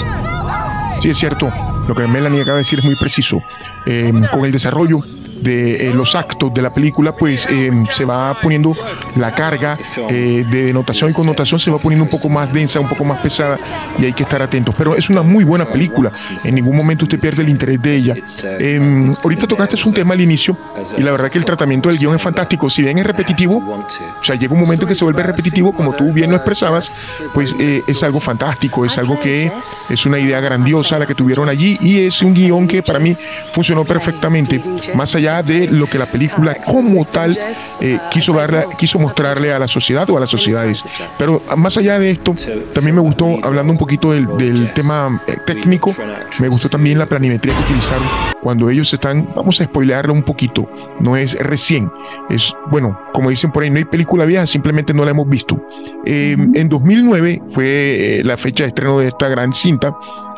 Sí, 1.01 1.11
es 1.11 1.19
cierto. 1.19 1.49
Lo 1.89 1.95
que 1.95 2.07
Melanie 2.07 2.43
acaba 2.43 2.57
de 2.57 2.63
decir 2.63 2.79
es 2.79 2.85
muy 2.85 2.97
preciso. 2.97 3.43
Eh, 3.87 4.13
con 4.31 4.45
el 4.45 4.53
desarrollo 4.53 5.03
de 5.41 5.89
eh, 5.89 5.95
los 5.95 6.15
actos 6.15 6.53
de 6.53 6.63
la 6.63 6.73
película, 6.73 7.15
pues 7.15 7.47
eh, 7.51 7.71
se 7.91 8.05
va 8.05 8.37
poniendo 8.41 8.77
la 9.17 9.33
carga 9.33 9.79
eh, 10.09 10.45
de 10.49 10.65
denotación 10.65 11.11
y 11.11 11.13
connotación, 11.13 11.59
se 11.61 11.71
va 11.71 11.79
poniendo 11.79 12.05
un 12.05 12.11
poco 12.11 12.29
más 12.29 12.53
densa, 12.53 12.81
un 12.81 12.89
poco 12.89 13.05
más 13.05 13.21
pesada 13.21 13.59
y 13.99 14.05
hay 14.05 14.13
que 14.13 14.23
estar 14.23 14.43
atentos. 14.43 14.75
Pero 14.77 14.95
es 14.95 15.09
una 15.11 15.23
muy 15.23 15.45
buena 15.45 15.65
película, 15.65 16.13
en 16.45 16.55
ningún 16.55 16.77
momento 16.77 17.05
usted 17.05 17.19
pierde 17.19 17.43
el 17.43 17.49
interés 17.49 17.81
de 17.81 17.97
ella. 17.97 18.15
Em, 18.59 19.13
ahorita 19.23 19.47
tocaste 19.47 19.77
un 19.85 19.95
tema 19.95 20.15
al 20.15 20.21
inicio 20.21 20.57
y 20.97 21.03
la 21.03 21.13
verdad 21.13 21.31
que 21.31 21.39
el 21.39 21.45
tratamiento 21.45 21.89
del 21.89 21.99
guion 21.99 22.15
es 22.15 22.23
fantástico. 22.23 22.69
Si 22.69 22.83
bien 22.83 22.99
es 22.99 23.07
repetitivo, 23.07 23.59
o 23.59 24.25
sea, 24.25 24.37
llega 24.37 24.53
un 24.53 24.61
momento 24.61 24.87
que 24.87 24.95
se 24.95 25.05
vuelve 25.05 25.23
repetitivo, 25.23 25.73
como 25.73 25.95
tú 25.95 26.13
bien 26.13 26.31
lo 26.31 26.37
expresabas, 26.37 26.91
pues 27.33 27.55
es 27.59 28.03
algo 28.03 28.21
fantástico, 28.21 28.85
es 28.85 28.99
algo 28.99 29.19
que 29.21 29.51
es 29.91 30.07
una 30.07 30.19
idea 30.19 30.41
grandiosa 30.41 30.99
la 30.99 31.07
que 31.07 31.15
tuvieron 31.15 31.49
allí 31.49 31.79
y 31.81 32.01
es 32.01 32.21
un 32.23 32.35
guion 32.35 32.69
que 32.69 32.83
para 32.83 32.99
mí 32.99 33.15
funcionó 33.53 33.85
perfectamente, 33.85 34.63
más 34.95 35.15
allá 35.15 35.30
de 35.43 35.69
lo 35.69 35.87
que 35.87 35.99
la 35.99 36.07
película 36.07 36.55
como 36.55 37.05
tal 37.05 37.39
eh, 37.81 37.99
quiso, 38.11 38.33
darle, 38.33 38.67
quiso 38.77 38.99
mostrarle 38.99 39.53
a 39.53 39.59
la 39.59 39.69
sociedad 39.69 40.09
o 40.11 40.17
a 40.17 40.21
las 40.21 40.31
sociedades. 40.31 40.85
Pero 41.17 41.43
más 41.57 41.77
allá 41.77 41.99
de 41.99 42.11
esto, 42.11 42.35
también 42.73 42.97
me 42.97 43.01
gustó, 43.01 43.39
hablando 43.43 43.73
un 43.73 43.79
poquito 43.79 44.13
del, 44.13 44.27
del 44.37 44.73
tema 44.73 45.21
eh, 45.27 45.37
técnico, 45.47 45.95
me 46.39 46.49
gustó 46.49 46.69
también 46.69 46.99
la 46.99 47.07
planimetría 47.07 47.55
que 47.55 47.61
utilizaron 47.63 48.07
cuando 48.43 48.71
ellos 48.71 48.93
están, 48.93 49.29
vamos 49.35 49.61
a 49.61 49.65
spoilearlo 49.65 50.13
un 50.13 50.23
poquito, 50.23 50.69
no 50.99 51.17
es 51.17 51.39
recién, 51.39 51.91
es, 52.29 52.53
bueno, 52.71 52.99
como 53.13 53.31
dicen 53.31 53.53
por 53.53 53.63
ahí, 53.63 53.71
no 53.71 53.77
hay 53.77 53.85
película 53.85 54.25
vieja, 54.25 54.47
simplemente 54.47 54.95
no 54.95 55.05
la 55.05 55.11
hemos 55.11 55.29
visto. 55.29 55.67
Eh, 56.07 56.37
en 56.55 56.69
2009 56.69 57.43
fue 57.51 58.23
la 58.25 58.37
fecha 58.37 58.65
de 58.65 58.69
estreno 58.69 58.99
de 58.99 59.09
esta 59.09 59.29
gran 59.29 59.53
cinta, 59.53 59.95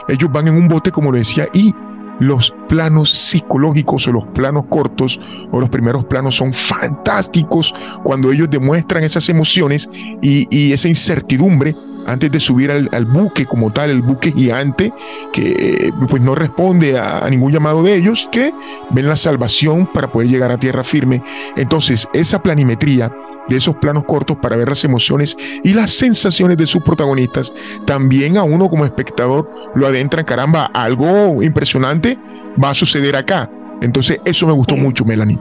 ellos 0.08 0.30
van 0.32 0.48
en 0.48 0.56
un 0.56 0.68
bote, 0.68 0.90
como 0.90 1.12
lo 1.12 1.18
decía, 1.18 1.48
y 1.52 1.74
los 2.20 2.54
planos 2.68 3.10
psicológicos 3.10 4.06
o 4.08 4.12
los 4.12 4.26
planos 4.28 4.64
cortos 4.68 5.20
o 5.50 5.60
los 5.60 5.68
primeros 5.68 6.04
planos 6.04 6.36
son 6.36 6.52
fantásticos 6.52 7.74
cuando 8.02 8.32
ellos 8.32 8.48
demuestran 8.50 9.04
esas 9.04 9.28
emociones 9.28 9.88
y, 10.20 10.72
esa 10.72 10.88
incertidumbre 10.88 11.74
antes 12.06 12.32
de 12.32 12.40
subir 12.40 12.70
al, 12.70 13.04
buque 13.04 13.46
como 13.46 13.72
tal, 13.72 13.90
el 13.90 14.02
buque 14.02 14.32
gigante, 14.32 14.92
que 15.32 15.92
pues 16.08 16.20
no 16.20 16.34
responde 16.34 16.98
a, 16.98 17.28
ningún 17.30 17.52
llamado 17.52 17.82
de 17.84 17.94
ellos, 17.94 18.28
que 18.32 18.52
ven 18.90 19.06
la 19.06 19.14
salvación 19.14 19.86
para 19.86 20.10
poder 20.10 20.28
llegar 20.28 20.50
a 20.50 20.58
tierra 20.58 20.82
firme. 20.82 21.22
Entonces, 21.56 22.08
esa 22.12 22.42
planimetría 22.42 23.12
de 23.48 23.56
esos 23.56 23.76
planos 23.76 24.04
cortos 24.04 24.36
para 24.40 24.56
ver 24.56 24.68
las 24.68 24.84
emociones 24.84 25.36
y 25.62 25.74
las 25.74 25.90
sensaciones 25.92 26.56
de 26.56 26.66
sus 26.66 26.82
protagonistas, 26.82 27.52
también 27.86 28.36
a 28.36 28.44
uno 28.44 28.68
como 28.68 28.84
espectador 28.84 29.48
lo 29.74 29.86
adentra, 29.86 30.24
caramba, 30.24 30.70
algo 30.72 31.42
impresionante 31.42 32.18
va 32.62 32.70
a 32.70 32.74
suceder 32.74 33.16
acá. 33.16 33.50
Entonces, 33.80 34.18
eso 34.24 34.46
me 34.46 34.52
gustó 34.52 34.76
mucho, 34.76 35.04
Melanie. 35.04 35.38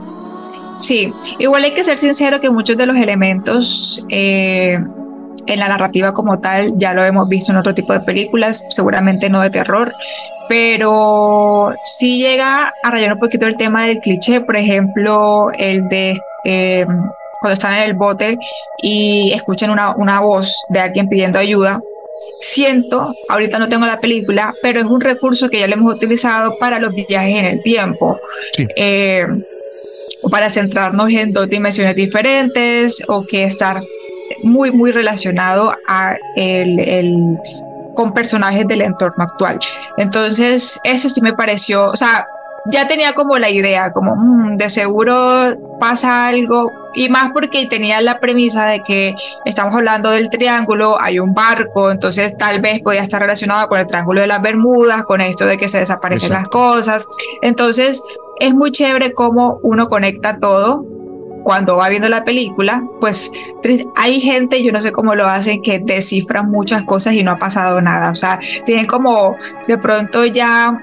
Sí, 0.78 1.14
igual 1.38 1.62
hay 1.62 1.74
que 1.74 1.84
ser 1.84 1.98
sincero 1.98 2.40
que 2.40 2.50
muchos 2.50 2.76
de 2.76 2.86
los 2.86 2.96
elementos 2.96 4.04
eh, 4.08 4.76
en 5.46 5.60
la 5.60 5.68
narrativa 5.68 6.12
como 6.12 6.40
tal 6.40 6.72
ya 6.76 6.92
lo 6.92 7.04
hemos 7.04 7.28
visto 7.28 7.52
en 7.52 7.58
otro 7.58 7.72
tipo 7.72 7.92
de 7.92 8.00
películas, 8.00 8.64
seguramente 8.68 9.30
no 9.30 9.40
de 9.40 9.50
terror, 9.50 9.92
pero 10.48 11.72
sí 11.84 12.18
llega 12.18 12.72
a 12.82 12.90
rayar 12.90 13.12
un 13.12 13.20
poquito 13.20 13.46
el 13.46 13.56
tema 13.56 13.84
del 13.84 14.00
cliché, 14.00 14.40
por 14.40 14.56
ejemplo, 14.56 15.50
el 15.56 15.88
de 15.88 16.18
eh, 16.44 16.86
cuando 17.42 17.54
están 17.54 17.74
en 17.74 17.82
el 17.82 17.94
bote 17.94 18.38
y 18.82 19.32
escuchan 19.32 19.70
una, 19.70 19.94
una 19.96 20.20
voz 20.20 20.64
de 20.70 20.80
alguien 20.80 21.08
pidiendo 21.08 21.38
ayuda, 21.38 21.80
siento, 22.40 23.14
ahorita 23.28 23.58
no 23.58 23.68
tengo 23.68 23.84
la 23.84 24.00
película, 24.00 24.54
pero 24.62 24.80
es 24.80 24.86
un 24.86 25.00
recurso 25.00 25.50
que 25.50 25.60
ya 25.60 25.66
lo 25.66 25.74
hemos 25.74 25.92
utilizado 25.92 26.56
para 26.58 26.78
los 26.78 26.92
viajes 26.94 27.38
en 27.38 27.44
el 27.44 27.62
tiempo. 27.62 28.18
Eh, 28.76 29.26
para 30.30 30.50
centrarnos 30.50 31.12
en 31.12 31.32
dos 31.32 31.48
dimensiones 31.48 31.96
diferentes 31.96 33.02
o 33.08 33.24
que 33.26 33.44
estar 33.44 33.82
muy, 34.44 34.70
muy 34.70 34.92
relacionado 34.92 35.72
a 35.88 36.16
el, 36.36 36.78
el, 36.78 37.38
con 37.94 38.14
personajes 38.14 38.66
del 38.68 38.82
entorno 38.82 39.24
actual. 39.24 39.58
Entonces, 39.98 40.78
ese 40.84 41.10
sí 41.10 41.20
me 41.20 41.34
pareció, 41.34 41.86
o 41.86 41.96
sea, 41.96 42.26
ya 42.66 42.86
tenía 42.86 43.12
como 43.14 43.38
la 43.38 43.50
idea, 43.50 43.92
como 43.92 44.14
mm, 44.16 44.56
de 44.56 44.70
seguro 44.70 45.56
pasa 45.80 46.28
algo, 46.28 46.70
y 46.94 47.08
más 47.08 47.30
porque 47.32 47.66
tenía 47.66 48.00
la 48.00 48.20
premisa 48.20 48.66
de 48.66 48.82
que 48.82 49.14
estamos 49.44 49.74
hablando 49.74 50.10
del 50.10 50.30
triángulo, 50.30 51.00
hay 51.00 51.18
un 51.18 51.34
barco, 51.34 51.90
entonces 51.90 52.36
tal 52.36 52.60
vez 52.60 52.80
podía 52.82 53.02
estar 53.02 53.20
relacionado 53.20 53.68
con 53.68 53.80
el 53.80 53.86
triángulo 53.86 54.20
de 54.20 54.26
las 54.26 54.42
Bermudas, 54.42 55.04
con 55.04 55.20
esto 55.20 55.46
de 55.46 55.58
que 55.58 55.68
se 55.68 55.78
desaparecen 55.78 56.32
las 56.32 56.48
cosas. 56.48 57.06
Entonces, 57.40 58.02
es 58.40 58.54
muy 58.54 58.70
chévere 58.70 59.12
cómo 59.12 59.58
uno 59.62 59.88
conecta 59.88 60.38
todo 60.38 60.84
cuando 61.42 61.76
va 61.76 61.88
viendo 61.88 62.08
la 62.08 62.24
película, 62.24 62.84
pues 63.00 63.32
hay 63.96 64.20
gente, 64.20 64.62
yo 64.62 64.70
no 64.70 64.80
sé 64.80 64.92
cómo 64.92 65.14
lo 65.14 65.26
hacen, 65.26 65.60
que 65.60 65.80
descifran 65.80 66.50
muchas 66.50 66.84
cosas 66.84 67.14
y 67.14 67.24
no 67.24 67.32
ha 67.32 67.36
pasado 67.36 67.80
nada. 67.80 68.10
O 68.10 68.14
sea, 68.14 68.38
tienen 68.64 68.86
como 68.86 69.36
de 69.66 69.78
pronto 69.78 70.24
ya 70.24 70.78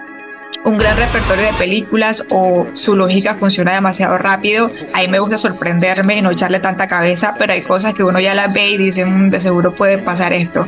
un 0.65 0.77
gran 0.77 0.97
repertorio 0.97 1.45
de 1.45 1.53
películas 1.53 2.25
o 2.29 2.67
su 2.73 2.95
lógica 2.95 3.35
funciona 3.35 3.73
demasiado 3.73 4.17
rápido. 4.17 4.71
A 4.93 5.01
mí 5.01 5.07
me 5.07 5.19
gusta 5.19 5.37
sorprenderme 5.37 6.17
y 6.17 6.21
no 6.21 6.31
echarle 6.31 6.59
tanta 6.59 6.87
cabeza, 6.87 7.33
pero 7.37 7.53
hay 7.53 7.61
cosas 7.61 7.93
que 7.93 8.03
uno 8.03 8.19
ya 8.19 8.33
las 8.33 8.53
ve 8.53 8.71
y 8.71 8.77
dice, 8.77 9.05
mm, 9.05 9.29
de 9.29 9.41
seguro 9.41 9.73
puede 9.73 9.97
pasar 9.97 10.33
esto. 10.33 10.67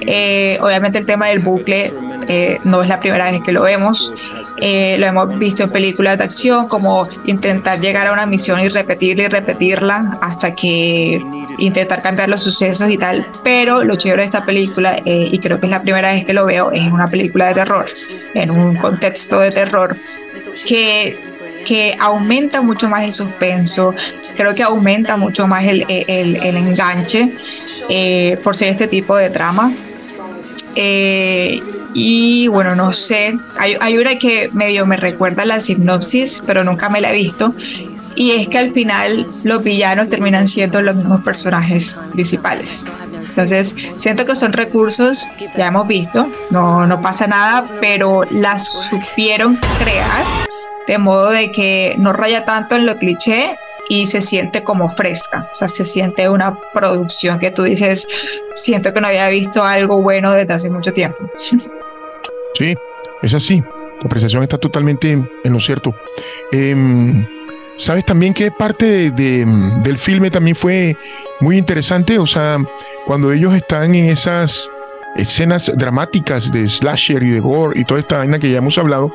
Eh, 0.00 0.58
obviamente 0.60 0.98
el 0.98 1.06
tema 1.06 1.28
del 1.28 1.40
bucle 1.40 1.92
eh, 2.28 2.58
no 2.64 2.82
es 2.82 2.88
la 2.88 3.00
primera 3.00 3.30
vez 3.30 3.40
que 3.42 3.52
lo 3.52 3.62
vemos. 3.62 4.12
Eh, 4.60 4.96
lo 4.98 5.06
hemos 5.06 5.38
visto 5.38 5.64
en 5.64 5.70
películas 5.70 6.18
de 6.18 6.24
acción, 6.24 6.68
como 6.68 7.08
intentar 7.24 7.80
llegar 7.80 8.06
a 8.06 8.12
una 8.12 8.26
misión 8.26 8.60
y 8.60 8.68
repetirla 8.68 9.24
y 9.24 9.28
repetirla 9.28 10.18
hasta 10.20 10.54
que 10.54 11.20
intentar 11.58 12.02
cambiar 12.02 12.28
los 12.28 12.42
sucesos 12.42 12.90
y 12.90 12.96
tal. 12.96 13.26
Pero 13.42 13.82
lo 13.82 13.96
chévere 13.96 14.22
de 14.22 14.26
esta 14.26 14.44
película, 14.44 15.00
y 15.04 15.38
creo 15.40 15.58
que 15.58 15.66
es 15.66 15.70
la 15.70 15.80
primera 15.80 16.12
vez 16.12 16.24
que 16.24 16.32
lo 16.32 16.46
veo, 16.46 16.70
es 16.70 16.82
una 16.92 17.08
película 17.08 17.48
de 17.48 17.54
terror, 17.54 17.86
en 18.34 18.50
un 18.50 18.76
contexto 18.76 19.31
de 19.40 19.50
terror, 19.50 19.96
que, 20.66 21.16
que 21.64 21.96
aumenta 21.98 22.62
mucho 22.62 22.88
más 22.88 23.04
el 23.04 23.12
suspenso, 23.12 23.94
creo 24.36 24.54
que 24.54 24.62
aumenta 24.62 25.16
mucho 25.16 25.46
más 25.46 25.64
el, 25.64 25.84
el, 25.88 26.56
enganche 26.56 27.32
por 28.42 28.56
ser 28.56 28.68
este 28.68 28.88
tipo 28.88 29.16
de 29.16 29.30
trama. 29.30 29.72
Eh, 30.74 31.62
y 31.94 32.48
bueno, 32.48 32.74
no 32.74 32.92
sé, 32.92 33.38
hay, 33.58 33.76
hay, 33.80 33.98
una 33.98 34.16
que 34.16 34.48
medio 34.52 34.86
me 34.86 34.96
recuerda 34.96 35.44
la 35.44 35.60
sinopsis, 35.60 36.42
pero 36.46 36.64
nunca 36.64 36.88
me 36.88 37.00
la 37.00 37.12
he 37.12 37.14
visto. 37.14 37.54
Y 38.14 38.30
es 38.32 38.48
que 38.48 38.58
al 38.58 38.72
final 38.72 39.26
los 39.44 39.62
villanos 39.62 40.08
terminan 40.08 40.46
siendo 40.46 40.80
los 40.80 40.96
mismos 40.96 41.20
personajes 41.22 41.98
principales. 42.12 42.84
Entonces, 43.26 43.74
siento 43.96 44.26
que 44.26 44.34
son 44.34 44.52
recursos, 44.52 45.26
ya 45.56 45.66
hemos 45.68 45.86
visto, 45.86 46.26
no, 46.50 46.86
no 46.86 47.00
pasa 47.00 47.26
nada, 47.26 47.64
pero 47.80 48.24
las 48.30 48.68
supieron 48.68 49.58
crear 49.78 50.24
de 50.86 50.98
modo 50.98 51.30
de 51.30 51.50
que 51.52 51.94
no 51.98 52.12
raya 52.12 52.44
tanto 52.44 52.74
en 52.74 52.86
lo 52.86 52.96
cliché 52.96 53.56
y 53.88 54.06
se 54.06 54.20
siente 54.20 54.62
como 54.62 54.88
fresca, 54.88 55.48
o 55.50 55.54
sea, 55.54 55.68
se 55.68 55.84
siente 55.84 56.28
una 56.28 56.58
producción 56.72 57.38
que 57.38 57.50
tú 57.50 57.64
dices, 57.64 58.06
siento 58.54 58.92
que 58.92 59.00
no 59.00 59.08
había 59.08 59.28
visto 59.28 59.62
algo 59.62 60.02
bueno 60.02 60.32
desde 60.32 60.54
hace 60.54 60.70
mucho 60.70 60.92
tiempo. 60.92 61.18
Sí, 62.54 62.74
es 63.22 63.34
así, 63.34 63.60
la 63.60 64.06
apreciación 64.06 64.42
está 64.42 64.58
totalmente 64.58 65.12
en 65.12 65.52
lo 65.52 65.60
cierto. 65.60 65.94
Em, 66.52 67.26
Sabes 67.76 68.04
también 68.04 68.34
que 68.34 68.50
parte 68.50 69.10
de, 69.10 69.44
del 69.82 69.98
filme 69.98 70.30
también 70.30 70.54
fue 70.54 70.96
muy 71.40 71.56
interesante, 71.56 72.18
o 72.18 72.26
sea, 72.26 72.58
cuando 73.06 73.32
ellos 73.32 73.54
están 73.54 73.94
en 73.94 74.06
esas 74.06 74.70
escenas 75.16 75.70
dramáticas 75.76 76.52
de 76.52 76.68
slasher 76.68 77.22
y 77.22 77.30
de 77.30 77.40
gore 77.40 77.78
y 77.80 77.84
toda 77.84 78.00
esta 78.00 78.18
vaina 78.18 78.38
que 78.38 78.50
ya 78.50 78.58
hemos 78.58 78.78
hablado, 78.78 79.14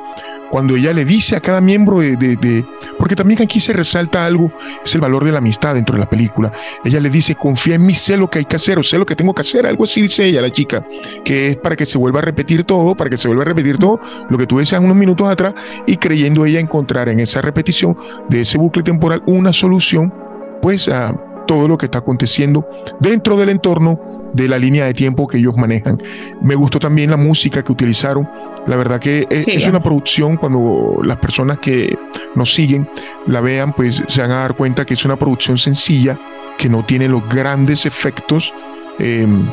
cuando 0.49 0.75
ella 0.75 0.93
le 0.93 1.05
dice 1.05 1.35
a 1.35 1.41
cada 1.41 1.61
miembro 1.61 1.99
de, 1.99 2.65
porque 2.97 3.15
también 3.15 3.41
aquí 3.41 3.59
se 3.59 3.73
resalta 3.73 4.25
algo, 4.25 4.51
es 4.83 4.93
el 4.95 5.01
valor 5.01 5.23
de 5.23 5.31
la 5.31 5.39
amistad 5.39 5.75
dentro 5.75 5.95
de 5.95 5.99
la 5.99 6.09
película. 6.09 6.51
Ella 6.83 6.99
le 6.99 7.09
dice, 7.09 7.35
confía 7.35 7.75
en 7.75 7.85
mí, 7.85 7.95
sé 7.95 8.17
lo 8.17 8.29
que 8.29 8.39
hay 8.39 8.45
que 8.45 8.55
hacer 8.55 8.79
o 8.79 8.83
sé 8.83 8.97
lo 8.97 9.05
que 9.05 9.15
tengo 9.15 9.33
que 9.33 9.41
hacer, 9.41 9.65
algo 9.65 9.83
así 9.83 10.01
dice 10.01 10.25
ella, 10.25 10.41
la 10.41 10.51
chica, 10.51 10.85
que 11.23 11.49
es 11.49 11.57
para 11.57 11.75
que 11.75 11.85
se 11.85 11.97
vuelva 11.97 12.19
a 12.19 12.23
repetir 12.23 12.63
todo, 12.63 12.95
para 12.95 13.09
que 13.09 13.17
se 13.17 13.27
vuelva 13.27 13.43
a 13.43 13.45
repetir 13.45 13.77
todo 13.77 13.99
lo 14.29 14.37
que 14.37 14.47
tú 14.47 14.57
decías 14.59 14.81
unos 14.81 14.95
minutos 14.95 15.27
atrás 15.27 15.53
y 15.85 15.97
creyendo 15.97 16.45
ella 16.45 16.59
encontrar 16.59 17.09
en 17.09 17.19
esa 17.19 17.41
repetición 17.41 17.95
de 18.29 18.41
ese 18.41 18.57
bucle 18.57 18.83
temporal 18.83 19.23
una 19.25 19.53
solución, 19.53 20.13
pues 20.61 20.87
a 20.89 21.15
todo 21.47 21.67
lo 21.67 21.77
que 21.77 21.87
está 21.87 21.99
aconteciendo 21.99 22.67
dentro 22.99 23.37
del 23.37 23.49
entorno 23.49 23.99
de 24.33 24.47
la 24.47 24.59
línea 24.59 24.85
de 24.85 24.93
tiempo 24.93 25.27
que 25.27 25.37
ellos 25.37 25.55
manejan. 25.57 25.97
Me 26.41 26.53
gustó 26.53 26.79
también 26.79 27.09
la 27.09 27.17
música 27.17 27.63
que 27.63 27.71
utilizaron 27.71 28.29
la 28.67 28.75
verdad 28.75 28.99
que 28.99 29.25
es, 29.29 29.65
una 29.65 29.81
producción, 29.81 30.35
cuando 30.35 30.99
las 31.01 31.17
personas 31.17 31.59
que 31.59 31.97
nos 32.35 32.53
siguen 32.53 32.87
la 33.25 33.39
vean, 33.39 33.71
pues 33.71 34.03
se 34.07 34.21
van 34.21 34.31
a 34.31 34.39
dar 34.39 34.55
cuenta 34.55 34.85
que 34.85 34.93
es 34.93 35.05
una 35.05 35.15
producción 35.15 35.57
sencilla, 35.57 36.19
que 36.57 36.67
no 36.67 36.83
tiene 36.83 37.07
los 37.07 37.27
grandes 37.29 37.85
efectos 37.85 38.53
em, 38.99 39.45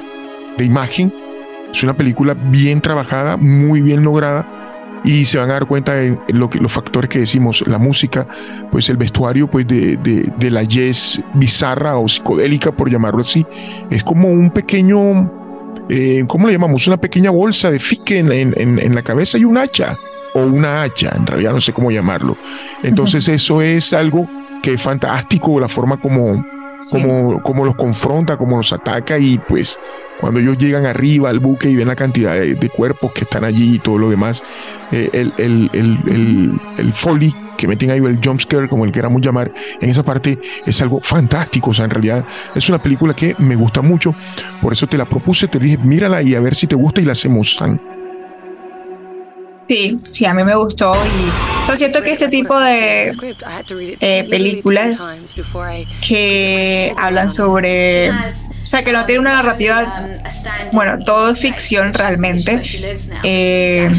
de 0.59 0.65
imagen. 0.65 1.15
Es 1.73 1.83
una 1.85 1.95
película 1.95 2.35
bien 2.35 2.81
trabajada, 2.81 3.37
muy 3.37 3.81
bien 3.81 4.03
lograda 4.03 4.64
y 5.05 5.27
se 5.27 5.39
van 5.39 5.51
a 5.51 5.55
dar 5.55 5.67
cuenta 5.67 5.95
de 5.95 6.19
lo 6.29 6.49
que, 6.49 6.59
los 6.59 6.73
factores 6.73 7.11
que 7.11 7.21
decimos, 7.21 7.63
la 7.67 7.79
música, 7.79 8.27
pues 8.71 8.89
el 8.89 8.97
vestuario 8.97 9.49
pues 9.49 9.67
de, 9.67 9.97
de, 9.97 10.51
la 10.51 10.63
jazz 10.63 11.21
bizarra 11.35 11.99
o 11.99 12.09
psicodélica, 12.09 12.73
por 12.73 12.91
llamarlo 12.91 13.21
así, 13.21 13.47
es 13.91 14.03
como 14.03 14.29
un 14.29 14.51
pequeño 14.51 15.31
eh, 15.89 16.25
¿cómo 16.27 16.47
le 16.47 16.55
llamamos? 16.55 16.87
Una 16.87 16.97
pequeña 16.97 17.31
bolsa 17.31 17.71
de 17.71 17.79
fique 17.79 18.19
en, 18.19 18.95
la 18.95 19.03
cabeza 19.03 19.39
y 19.39 19.45
un 19.45 19.59
hacha, 19.59 19.97
o 20.35 20.41
una 20.41 20.83
hacha, 20.83 21.13
en 21.15 21.27
realidad 21.27 21.53
no 21.53 21.61
sé 21.61 21.73
cómo 21.73 21.91
llamarlo. 21.91 22.37
Entonces 22.83 23.29
eso 23.29 23.61
es 23.61 23.93
algo 23.93 24.29
que 24.63 24.75
es 24.75 24.83
fantástico, 24.83 25.61
la 25.61 25.69
forma 25.69 25.99
como, 25.99 26.45
como, 26.91 27.43
como 27.43 27.65
los 27.65 27.77
confronta, 27.77 28.37
como 28.37 28.57
los 28.57 28.73
ataca 28.73 29.19
y 29.19 29.39
pues 29.39 29.79
cuando 30.21 30.41
ellos 30.41 30.57
llegan 30.59 30.87
arriba 30.87 31.31
al 31.31 31.41
buque 31.41 31.69
y 31.69 31.77
ven 31.77 31.89
la 31.89 31.97
cantidad 31.97 32.35
de, 32.35 32.71
cuerpos 32.71 33.13
que 33.13 33.25
están 33.25 33.45
allí 33.45 33.77
y 33.77 33.79
todo 33.79 33.99
lo 33.99 34.11
demás, 34.11 34.43
eh, 34.93 35.11
el, 35.13 35.33
el, 35.39 35.71
el, 35.73 36.61
el, 36.79 36.93
foley 36.93 37.35
que 37.57 37.69
meten 37.69 37.91
ahí, 37.91 37.99
el 37.99 38.21
jumpscare, 38.23 38.69
como 38.69 38.85
el 38.85 38.93
queramos 38.93 39.21
llamar, 39.21 39.53
en 39.81 39.91
esa 39.91 40.03
parte 40.03 40.39
es 40.67 40.81
algo 40.83 41.01
fantástico. 41.01 41.71
O 41.71 41.75
sea, 41.75 41.85
en 41.85 41.91
realidad 41.91 42.25
es 42.55 42.69
una 42.69 42.79
película 42.79 43.15
que 43.15 43.35
me 43.39 43.57
gusta 43.57 43.83
mucho. 43.83 44.15
Por 44.61 44.73
eso 44.73 44.87
te 44.87 44.97
la 44.97 45.05
propuse, 45.05 45.49
te 45.49 45.59
dije, 45.59 45.79
mírala 45.79 46.23
y 46.23 46.35
a 46.35 46.41
ver 46.41 46.55
si 46.55 46.67
te 46.67 46.77
gusta 46.77 47.01
y 47.01 47.05
la 47.05 47.13
hacemos. 47.13 47.59
Sí, 49.69 49.99
sí, 50.11 50.27
a 50.27 50.35
mí 50.35 50.45
me 50.45 50.57
gustó 50.57 50.93
o 51.65 51.67
sea, 51.67 51.77
siento 51.77 52.03
que 52.03 52.13
este 52.13 52.29
tipo 52.29 52.61
de 52.61 53.11
eh, 54.01 54.27
películas 54.29 55.23
que 56.07 56.95
hablan 56.99 57.31
sobre, 57.31 58.11
o 58.11 58.15
sea, 58.65 58.85
que 58.85 58.93
no 58.93 59.07
tiene 59.07 59.23
una 59.23 59.33
narrativa, 59.33 60.07
bueno, 60.75 60.99
todo 61.07 61.31
es 61.31 61.39
ficción 61.39 61.95
realmente, 61.95 62.61
eh, 63.23 63.91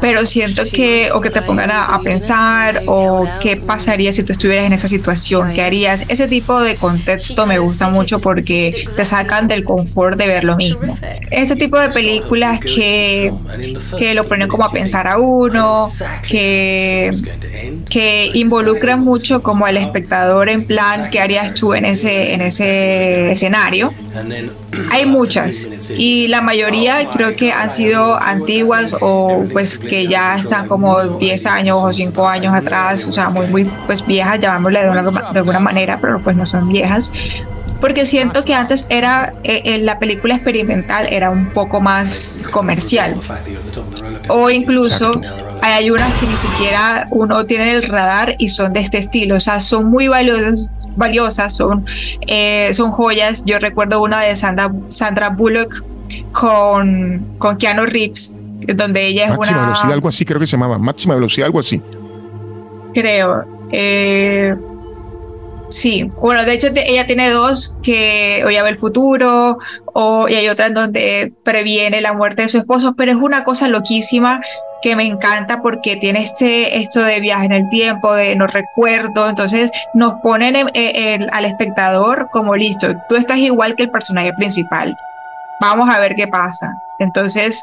pero 0.00 0.26
siento 0.26 0.64
que, 0.72 1.12
o 1.12 1.20
que 1.20 1.30
te 1.30 1.40
pongan 1.40 1.70
a, 1.70 2.00
pensar, 2.02 2.82
o 2.86 3.28
qué 3.40 3.56
pasaría 3.56 4.12
si 4.12 4.24
tú 4.24 4.32
estuvieras 4.32 4.66
en 4.66 4.72
esa 4.72 4.88
situación, 4.88 5.52
qué 5.52 5.62
harías, 5.62 6.04
ese 6.08 6.26
tipo 6.26 6.60
de 6.60 6.74
contexto 6.74 7.46
me 7.46 7.60
gusta 7.60 7.90
mucho 7.90 8.18
porque 8.18 8.86
te 8.96 9.04
sacan 9.04 9.46
del 9.46 9.62
confort 9.62 10.18
de 10.18 10.26
ver 10.26 10.42
lo 10.42 10.56
mismo. 10.56 10.98
Ese 11.30 11.54
tipo 11.54 11.78
de 11.78 11.90
películas 11.90 12.58
que, 12.58 13.32
que 13.96 14.14
lo 14.14 14.26
ponen 14.26 14.48
como 14.56 14.68
a 14.68 14.72
pensar 14.72 15.06
a 15.06 15.18
uno, 15.18 15.86
que 16.26 17.10
que, 17.90 18.30
involucran 18.32 19.00
mucho 19.00 19.42
como 19.42 19.66
al 19.66 19.76
espectador 19.76 20.48
en 20.48 20.64
plan, 20.66 21.10
¿qué 21.10 21.20
harías 21.20 21.52
tú 21.52 21.74
en 21.74 21.84
ese, 21.84 22.32
en 22.32 22.40
ese 22.40 23.30
escenario? 23.30 23.92
Hay 24.90 25.04
muchas 25.04 25.70
y 25.90 26.28
la 26.28 26.40
mayoría 26.40 27.08
creo 27.10 27.36
que 27.36 27.52
han 27.52 27.70
sido 27.70 28.16
antiguas 28.20 28.96
o 29.00 29.44
pues 29.52 29.78
que 29.78 30.06
ya 30.06 30.36
están 30.36 30.68
como 30.68 31.02
10 31.18 31.46
años 31.46 31.78
o 31.82 31.92
5 31.92 32.26
años 32.26 32.54
atrás, 32.54 33.06
o 33.06 33.12
sea, 33.12 33.28
muy, 33.28 33.46
muy 33.48 33.64
pues 33.86 34.06
viejas, 34.06 34.40
llamámosle 34.40 34.80
de, 34.84 34.90
de 35.32 35.38
alguna 35.38 35.60
manera, 35.60 35.98
pero 36.00 36.22
pues 36.22 36.34
no 36.34 36.46
son 36.46 36.68
viejas 36.68 37.12
porque 37.80 38.06
siento 38.06 38.44
que 38.44 38.54
antes 38.54 38.86
era 38.90 39.34
eh, 39.44 39.62
eh, 39.64 39.78
la 39.78 39.98
película 39.98 40.34
experimental 40.34 41.06
era 41.10 41.30
un 41.30 41.52
poco 41.52 41.80
más 41.80 42.48
comercial 42.50 43.20
o 44.28 44.50
incluso 44.50 45.20
hay 45.62 45.90
unas 45.90 46.12
que 46.14 46.26
ni 46.26 46.36
siquiera 46.36 47.08
uno 47.10 47.44
tiene 47.46 47.72
el 47.72 47.82
radar 47.82 48.34
y 48.38 48.48
son 48.48 48.72
de 48.72 48.80
este 48.80 48.98
estilo, 48.98 49.36
o 49.36 49.40
sea, 49.40 49.60
son 49.60 49.90
muy 49.90 50.08
valiosas, 50.08 50.72
valiosas 50.96 51.56
son, 51.56 51.84
eh, 52.26 52.70
son 52.72 52.90
joyas. 52.90 53.44
Yo 53.44 53.58
recuerdo 53.58 54.02
una 54.02 54.20
de 54.20 54.36
Sandra, 54.36 54.72
Sandra 54.88 55.30
Bullock 55.30 55.84
con, 56.32 57.26
con 57.38 57.56
Keanu 57.56 57.86
Reeves, 57.86 58.38
donde 58.74 59.06
ella 59.06 59.24
es 59.24 59.36
máxima 59.36 59.62
velocidad, 59.62 59.92
algo 59.92 60.08
así 60.08 60.24
creo 60.24 60.40
que 60.40 60.46
se 60.46 60.52
llamaba, 60.52 60.78
máxima 60.78 61.14
velocidad, 61.14 61.46
algo 61.46 61.60
así. 61.60 61.80
Creo. 62.94 63.44
Eh, 63.72 64.54
Sí, 65.76 66.10
bueno, 66.22 66.42
de 66.46 66.54
hecho 66.54 66.68
ella 66.74 67.06
tiene 67.06 67.28
dos 67.28 67.78
que 67.82 68.42
o 68.46 68.50
ya 68.50 68.62
ve 68.62 68.70
el 68.70 68.78
futuro 68.78 69.58
o, 69.92 70.26
y 70.26 70.34
hay 70.34 70.48
otra 70.48 70.68
en 70.68 70.74
donde 70.74 71.34
previene 71.44 72.00
la 72.00 72.14
muerte 72.14 72.40
de 72.40 72.48
su 72.48 72.56
esposo, 72.56 72.94
pero 72.96 73.12
es 73.12 73.18
una 73.18 73.44
cosa 73.44 73.68
loquísima 73.68 74.40
que 74.80 74.96
me 74.96 75.04
encanta 75.04 75.60
porque 75.60 75.96
tiene 75.96 76.22
este 76.22 76.78
esto 76.78 77.02
de 77.02 77.20
viaje 77.20 77.44
en 77.44 77.52
el 77.52 77.68
tiempo, 77.68 78.14
de 78.14 78.34
no 78.36 78.46
recuerdo, 78.46 79.28
entonces 79.28 79.70
nos 79.92 80.14
ponen 80.22 80.56
al 80.56 81.44
espectador 81.44 82.30
como 82.32 82.56
listo, 82.56 82.94
tú 83.10 83.16
estás 83.16 83.36
igual 83.36 83.74
que 83.76 83.82
el 83.82 83.90
personaje 83.90 84.32
principal, 84.32 84.96
vamos 85.60 85.90
a 85.90 85.98
ver 85.98 86.14
qué 86.14 86.26
pasa. 86.26 86.72
Entonces, 87.00 87.62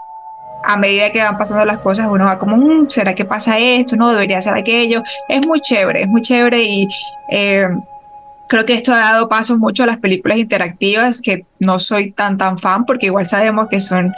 a 0.63 0.77
medida 0.77 1.09
que 1.11 1.23
van 1.23 1.39
pasando 1.39 1.65
las 1.65 1.79
cosas, 1.79 2.09
uno 2.11 2.25
va 2.25 2.37
como, 2.37 2.57
mm, 2.57 2.89
¿será 2.89 3.15
que 3.15 3.25
pasa 3.25 3.57
esto? 3.57 3.95
No, 3.95 4.11
debería 4.11 4.39
ser 4.39 4.53
aquello. 4.53 5.01
Es 5.27 5.47
muy 5.47 5.59
chévere, 5.61 6.03
es 6.03 6.07
muy 6.07 6.21
chévere 6.21 6.61
y... 6.61 6.87
Eh, 7.29 7.67
Creo 8.49 8.65
que 8.65 8.73
esto 8.73 8.93
ha 8.93 8.99
dado 8.99 9.29
paso 9.29 9.57
mucho 9.57 9.83
a 9.83 9.87
las 9.87 9.97
películas 9.97 10.37
interactivas, 10.37 11.21
que 11.21 11.45
no 11.59 11.79
soy 11.79 12.11
tan 12.11 12.37
tan 12.37 12.57
fan, 12.57 12.85
porque 12.85 13.07
igual 13.07 13.27
sabemos 13.27 13.67
que 13.69 13.79
son 13.79 14.13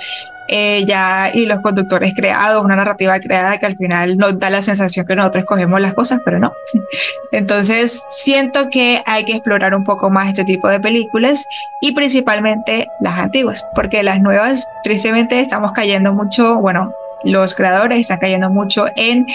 eh, 0.48 0.86
ya 0.86 1.32
y 1.34 1.48
los 1.48 1.60
conductores 1.62 2.14
creados, 2.16 2.64
una 2.64 2.76
narrativa 2.76 3.20
creada 3.20 3.58
que 3.58 3.66
al 3.66 3.78
final 3.78 4.16
nos 4.16 4.38
da 4.38 4.52
la 4.52 4.62
sensación 4.62 5.08
que 5.08 5.16
nosotros 5.16 5.46
cogemos 5.46 5.82
las 5.82 5.94
cosas, 5.94 6.22
pero 6.24 6.38
no. 6.38 6.54
Entonces 7.32 8.04
siento 8.10 8.70
que 8.70 9.02
hay 9.08 9.26
que 9.26 9.34
explorar 9.34 9.74
un 9.74 9.84
poco 9.84 10.12
más 10.12 10.28
este 10.28 10.44
tipo 10.44 10.68
de 10.68 10.80
películas 10.80 11.48
y 11.82 11.94
principalmente 11.94 12.88
las 13.00 13.18
antiguas, 13.18 13.66
porque 13.74 14.04
las 14.04 14.22
nuevas, 14.22 14.68
tristemente, 14.84 15.40
estamos 15.40 15.72
cayendo 15.72 16.14
mucho, 16.14 16.58
bueno, 16.58 16.94
los 17.24 17.56
creadores 17.56 18.00
están 18.00 18.20
cayendo 18.20 18.52
mucho 18.52 18.86
en 18.98 19.26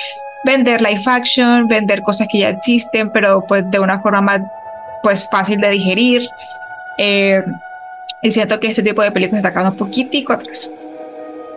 vender 0.44 0.80
live 0.80 1.02
action, 1.06 1.66
vender 1.66 2.02
cosas 2.02 2.28
que 2.30 2.38
ya 2.38 2.50
existen, 2.50 3.10
pero 3.10 3.44
pues 3.46 3.68
de 3.70 3.80
una 3.80 3.98
forma 3.98 4.20
más 4.20 4.40
pues 5.02 5.28
fácil 5.30 5.60
de 5.60 5.70
digerir. 5.70 6.22
Eh, 6.98 7.42
y 8.22 8.30
siento 8.30 8.60
que 8.60 8.68
este 8.68 8.82
tipo 8.82 9.02
de 9.02 9.12
películas 9.12 9.40
está 9.40 9.50
quedando 9.50 9.70
un 9.70 9.76
poquitico 9.76 10.32
atrás. 10.32 10.70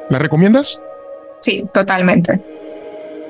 ¿La 0.10 0.20
recomiendas? 0.20 0.80
Sí, 1.42 1.66
totalmente. 1.74 2.40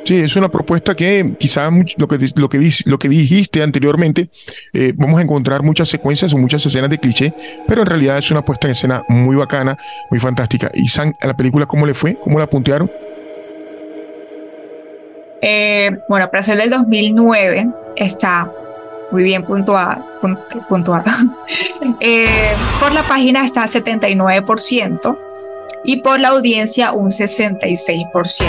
Sí, 0.05 0.17
es 0.17 0.35
una 0.35 0.49
propuesta 0.49 0.95
que 0.95 1.35
quizá 1.39 1.69
lo 1.97 2.07
que, 2.07 2.17
lo 2.35 2.49
que, 2.49 2.71
lo 2.85 2.99
que 2.99 3.09
dijiste 3.09 3.63
anteriormente, 3.63 4.29
eh, 4.73 4.91
vamos 4.95 5.19
a 5.19 5.23
encontrar 5.23 5.63
muchas 5.63 5.87
secuencias 5.87 6.33
o 6.33 6.37
muchas 6.37 6.65
escenas 6.65 6.89
de 6.89 6.97
cliché, 6.97 7.33
pero 7.67 7.81
en 7.81 7.87
realidad 7.87 8.17
es 8.17 8.29
una 8.29 8.43
puesta 8.43 8.67
en 8.67 8.71
escena 8.71 9.03
muy 9.07 9.37
bacana, 9.37 9.77
muy 10.11 10.19
fantástica. 10.19 10.69
¿Y 10.73 10.89
San, 10.89 11.15
a 11.21 11.27
la 11.27 11.37
película 11.37 11.65
cómo 11.65 11.85
le 11.85 11.93
fue? 11.93 12.17
¿Cómo 12.19 12.37
la 12.37 12.47
puntearon? 12.47 12.91
Eh, 15.41 15.91
bueno, 16.09 16.29
para 16.29 16.43
ser 16.43 16.57
del 16.57 16.69
2009 16.69 17.67
está 17.95 18.51
muy 19.13 19.23
bien 19.23 19.43
puntuada. 19.43 20.03
puntuada. 20.67 21.05
Eh, 21.99 22.25
por 22.79 22.91
la 22.91 23.03
página 23.03 23.45
está 23.45 23.63
79% 23.63 25.17
y 25.83 26.01
por 26.01 26.19
la 26.19 26.29
audiencia 26.29 26.91
un 26.91 27.09
66%. 27.09 28.45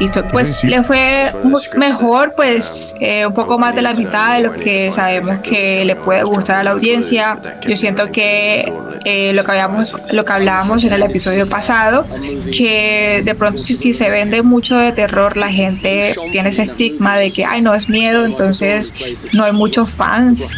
Listo, 0.00 0.26
pues 0.28 0.64
le 0.64 0.82
fue 0.82 1.32
mejor, 1.76 2.32
pues 2.34 2.94
eh, 3.00 3.26
un 3.26 3.34
poco 3.34 3.58
más 3.58 3.74
de 3.74 3.82
la 3.82 3.94
mitad 3.94 4.36
de 4.36 4.42
lo 4.42 4.52
que 4.52 4.90
sabemos 4.90 5.40
que 5.40 5.84
le 5.84 5.96
puede 5.96 6.22
gustar 6.22 6.58
a 6.58 6.64
la 6.64 6.70
audiencia. 6.70 7.38
Yo 7.66 7.76
siento 7.76 8.10
que 8.10 8.72
eh, 9.04 9.32
lo, 9.32 9.44
que 9.44 9.52
habíamos, 9.52 9.94
lo 10.12 10.24
que 10.24 10.32
hablábamos 10.32 10.84
en 10.84 10.92
el 10.92 11.02
episodio 11.02 11.48
pasado, 11.48 12.06
que 12.56 13.22
de 13.24 13.34
pronto 13.34 13.62
si, 13.62 13.74
si, 13.74 13.92
se 13.92 14.10
vende 14.10 14.42
mucho 14.42 14.76
de 14.78 14.92
terror, 14.92 15.36
la 15.36 15.50
gente 15.50 16.14
tiene 16.30 16.50
ese 16.50 16.62
estigma 16.62 17.16
de 17.16 17.30
que, 17.32 17.44
ay, 17.44 17.62
no 17.62 17.74
es 17.74 17.88
miedo, 17.88 18.24
entonces 18.24 18.94
no 19.32 19.44
hay 19.44 19.52
muchos 19.52 19.90
fans. 19.90 20.50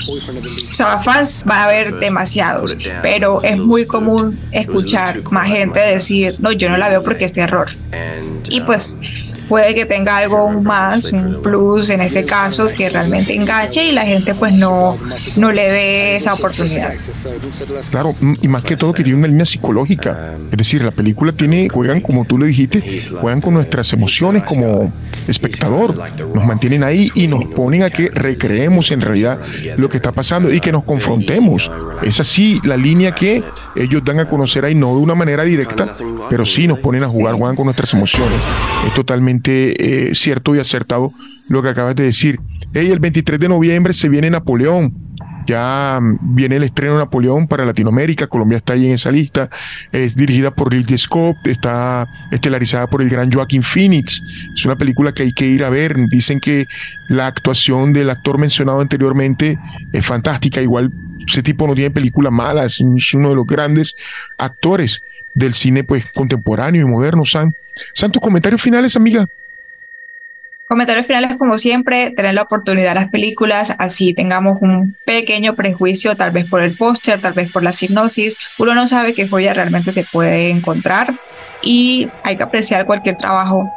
O 0.71 0.75
sea, 0.75 0.99
fans 1.01 1.43
va 1.49 1.63
a 1.63 1.65
haber 1.65 1.99
demasiados, 1.99 2.77
pero 3.03 3.43
es 3.43 3.59
muy 3.59 3.87
común 3.87 4.39
escuchar 4.53 5.23
más 5.31 5.49
gente 5.49 5.81
decir, 5.81 6.35
no, 6.41 6.53
yo 6.53 6.69
no 6.69 6.77
la 6.77 6.89
veo 6.89 7.03
porque 7.03 7.25
es 7.25 7.33
terror. 7.33 7.69
Y 8.49 8.61
pues 8.63 8.99
puede 9.49 9.75
que 9.75 9.87
tenga 9.87 10.17
algo 10.17 10.51
más, 10.51 11.13
un 11.13 11.43
plus 11.43 11.91
en 11.91 12.01
ese 12.01 12.25
caso 12.25 12.69
que 12.69 12.91
realmente 12.91 13.35
enganche 13.35 13.85
y 13.85 13.93
la 13.93 14.03
gente 14.03 14.35
pues 14.35 14.55
no, 14.55 14.99
no 15.37 15.53
le 15.53 15.71
dé 15.71 16.17
esa 16.17 16.35
oportunidad. 16.35 16.95
Claro, 17.91 18.11
y 18.41 18.49
más 18.49 18.63
que 18.63 18.77
todo 18.77 18.93
que 18.93 19.03
tiene 19.03 19.19
una 19.19 19.29
línea 19.29 19.47
psicológica, 19.47 20.35
es 20.51 20.59
decir, 20.59 20.83
la 20.83 20.91
película 20.91 21.33
tiene, 21.33 21.69
juegan 21.69 22.01
como 22.01 22.25
tú 22.25 22.39
le 22.39 22.47
dijiste, 22.47 22.83
juegan 23.21 23.41
con 23.41 23.55
nuestras 23.55 23.93
emociones 23.93 24.45
como 24.45 24.93
espectador, 25.29 25.97
nos 26.35 26.45
mantienen 26.45 26.85
ahí 26.85 27.11
y 27.15 27.27
nos 27.27 27.45
ponen 27.47 27.83
a 27.83 27.91
que 27.91 28.09
recreemos 28.09 28.91
en 28.91 29.01
realidad 29.01 29.39
lo 29.77 29.89
que 29.89 29.97
está 29.97 30.13
pasando 30.13 30.53
y 30.53 30.61
que 30.61 30.73
nos 30.73 30.85
confrontemos. 30.85 31.71
Es 32.03 32.21
así 32.21 32.61
la 32.65 32.77
línea 32.77 33.15
que 33.15 33.43
ellos 33.77 34.03
dan 34.05 34.21
a 34.21 34.29
conocer 34.29 34.65
ahí, 34.65 34.75
no 34.75 34.95
de 34.95 35.03
una 35.03 35.15
manera 35.15 35.45
directa, 35.45 35.93
pero 36.29 36.47
sí 36.47 36.67
nos 36.67 36.79
ponen 36.79 37.05
a 37.05 37.07
jugar, 37.07 37.35
juegan 37.35 37.57
con 37.57 37.67
nuestras 37.67 37.93
emociones. 37.95 38.39
Es 38.87 38.95
totalmente 38.95 40.11
eh, 40.11 40.15
cierto 40.15 40.55
y 40.55 40.59
acertado 40.59 41.13
lo 41.49 41.63
que 41.63 41.69
acabas 41.69 41.97
de 41.97 42.05
decir. 42.05 42.41
el 42.73 42.99
23 42.99 43.41
de 43.41 43.49
noviembre 43.49 43.93
se 43.93 44.09
viene 44.09 44.31
Napoleón. 44.31 45.04
Ya 45.47 46.01
viene 46.21 46.57
el 46.57 46.63
estreno 46.63 46.95
de 46.95 46.99
Napoleón 47.01 47.47
para 47.47 47.65
Latinoamérica. 47.65 48.27
Colombia 48.27 48.59
está 48.59 48.73
ahí 48.75 48.87
en 48.87 48.93
esa 48.93 49.11
lista. 49.11 49.51
Es 49.93 50.17
dirigida 50.17 50.51
por 50.51 50.73
Ridley 50.73 50.99
Scott. 50.99 51.37
Está 51.45 52.07
estelarizada 52.31 52.87
por 52.87 53.03
el 53.03 53.11
gran 53.11 53.31
Joaquín 53.31 53.63
Phoenix. 53.63 54.23
Es 54.55 54.65
una 54.65 54.77
película 54.77 55.13
que 55.13 55.25
hay 55.25 55.33
que 55.33 55.47
ir 55.47 55.65
a 55.65 55.71
ver. 55.71 55.97
Dicen 56.09 56.41
que 56.41 56.67
la 57.09 57.27
actuación 57.27 57.93
del 57.93 58.11
actor 58.11 58.39
mencionado 58.39 58.81
anteriormente 58.81 59.59
es 59.93 60.05
fantástica. 60.05 60.63
Igual 60.63 60.91
ese 61.27 61.43
tipo 61.43 61.67
no 61.67 61.75
tiene 61.75 61.91
películas 61.91 62.33
malas. 62.33 62.81
Es 62.81 63.15
uno 63.15 63.31
de 63.31 63.37
los 63.37 63.47
grandes 63.47 63.95
actores 64.39 65.03
del 65.35 65.55
cine 65.55 65.85
pues 65.85 66.07
contemporáneo 66.13 66.87
y 66.87 66.91
moderno, 66.91 67.25
San. 67.25 67.55
San, 67.93 68.13
tus 68.13 68.23
comentarios 68.23 68.63
finales, 68.63 68.97
amiga. 68.97 69.27
Comentarios 70.67 71.07
finales, 71.07 71.37
como 71.39 71.59
siempre, 71.59 72.11
tener 72.11 72.35
la 72.35 72.43
oportunidad 72.43 72.95
de 72.95 73.01
las 73.01 73.11
películas, 73.11 73.75
así 73.79 74.15
tengamos 74.15 74.63
un 74.63 74.97
pequeño 75.05 75.55
prejuicio, 75.55 76.17
tal 76.17 76.31
vez 76.31 76.49
por 76.49 76.63
el 76.63 76.75
póster, 76.75 77.21
tal 77.21 77.35
vez 77.35 77.53
por 77.53 77.63
la 77.63 77.75
sinopsis. 77.75 78.39
Uno 78.59 78.75
no 78.75 78.87
sabe 78.87 79.13
qué 79.13 79.29
joya 79.29 79.53
realmente 79.53 79.93
se 79.93 80.05
puede 80.05 80.49
encontrar 80.49 81.15
y 81.61 82.09
hay 82.23 82.37
que 82.37 82.45
apreciar 82.45 82.87
cualquier 82.87 83.17
trabajo. 83.17 83.71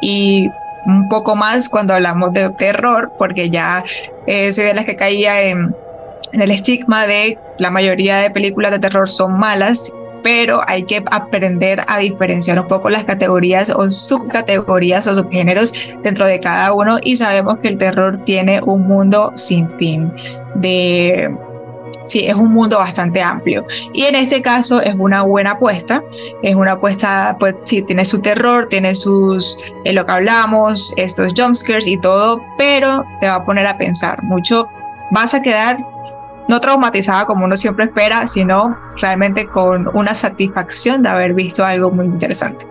Y 0.00 0.48
un 0.86 1.08
poco 1.10 1.36
más 1.36 1.68
cuando 1.68 1.92
hablamos 1.92 2.32
de 2.32 2.48
terror, 2.50 3.12
porque 3.18 3.50
ya 3.50 3.84
eh, 4.26 4.50
soy 4.52 4.64
de 4.64 4.74
las 4.74 4.86
que 4.86 4.96
caía 4.96 5.42
en, 5.42 5.74
en 6.32 6.40
el 6.40 6.50
estigma 6.50 7.06
de 7.06 7.38
la 7.58 7.70
mayoría 7.70 8.18
de 8.18 8.30
películas 8.30 8.70
de 8.70 8.78
terror 8.78 9.08
son 9.08 9.38
malas 9.38 9.92
pero 10.22 10.60
hay 10.66 10.82
que 10.84 11.02
aprender 11.10 11.82
a 11.86 11.98
diferenciar 11.98 12.60
un 12.60 12.66
poco 12.66 12.90
las 12.90 13.04
categorías 13.04 13.70
o 13.70 13.90
subcategorías 13.90 15.06
o 15.06 15.14
subgéneros 15.14 15.72
dentro 16.02 16.26
de 16.26 16.40
cada 16.40 16.72
uno 16.72 16.98
y 17.02 17.16
sabemos 17.16 17.58
que 17.58 17.68
el 17.68 17.78
terror 17.78 18.18
tiene 18.24 18.60
un 18.64 18.86
mundo 18.86 19.32
sin 19.36 19.68
fin 19.68 20.12
de 20.56 21.30
sí, 22.06 22.26
es 22.26 22.34
un 22.34 22.52
mundo 22.52 22.78
bastante 22.78 23.20
amplio. 23.20 23.66
Y 23.92 24.04
en 24.04 24.14
este 24.14 24.40
caso 24.40 24.80
es 24.80 24.94
una 24.94 25.22
buena 25.22 25.52
apuesta. 25.52 26.02
Es 26.42 26.54
una 26.54 26.72
apuesta, 26.72 27.36
pues 27.38 27.54
sí, 27.64 27.82
tiene 27.82 28.04
su 28.04 28.20
terror, 28.20 28.68
tiene 28.68 28.94
sus, 28.94 29.58
en 29.84 29.94
lo 29.94 30.06
que 30.06 30.12
hablamos, 30.12 30.94
estos 30.96 31.32
jumpscares 31.36 31.86
y 31.86 31.98
todo, 31.98 32.40
pero 32.56 33.04
te 33.20 33.26
va 33.26 33.36
a 33.36 33.44
poner 33.44 33.66
a 33.66 33.76
pensar 33.76 34.22
mucho. 34.22 34.68
Vas 35.10 35.34
a 35.34 35.42
quedar 35.42 35.78
no 36.48 36.60
traumatizada 36.60 37.26
como 37.26 37.44
uno 37.44 37.56
siempre 37.56 37.86
espera, 37.86 38.26
sino 38.26 38.78
realmente 39.00 39.46
con 39.46 39.88
una 39.94 40.14
satisfacción 40.14 41.02
de 41.02 41.08
haber 41.08 41.34
visto 41.34 41.64
algo 41.64 41.90
muy 41.90 42.06
interesante. 42.06 42.66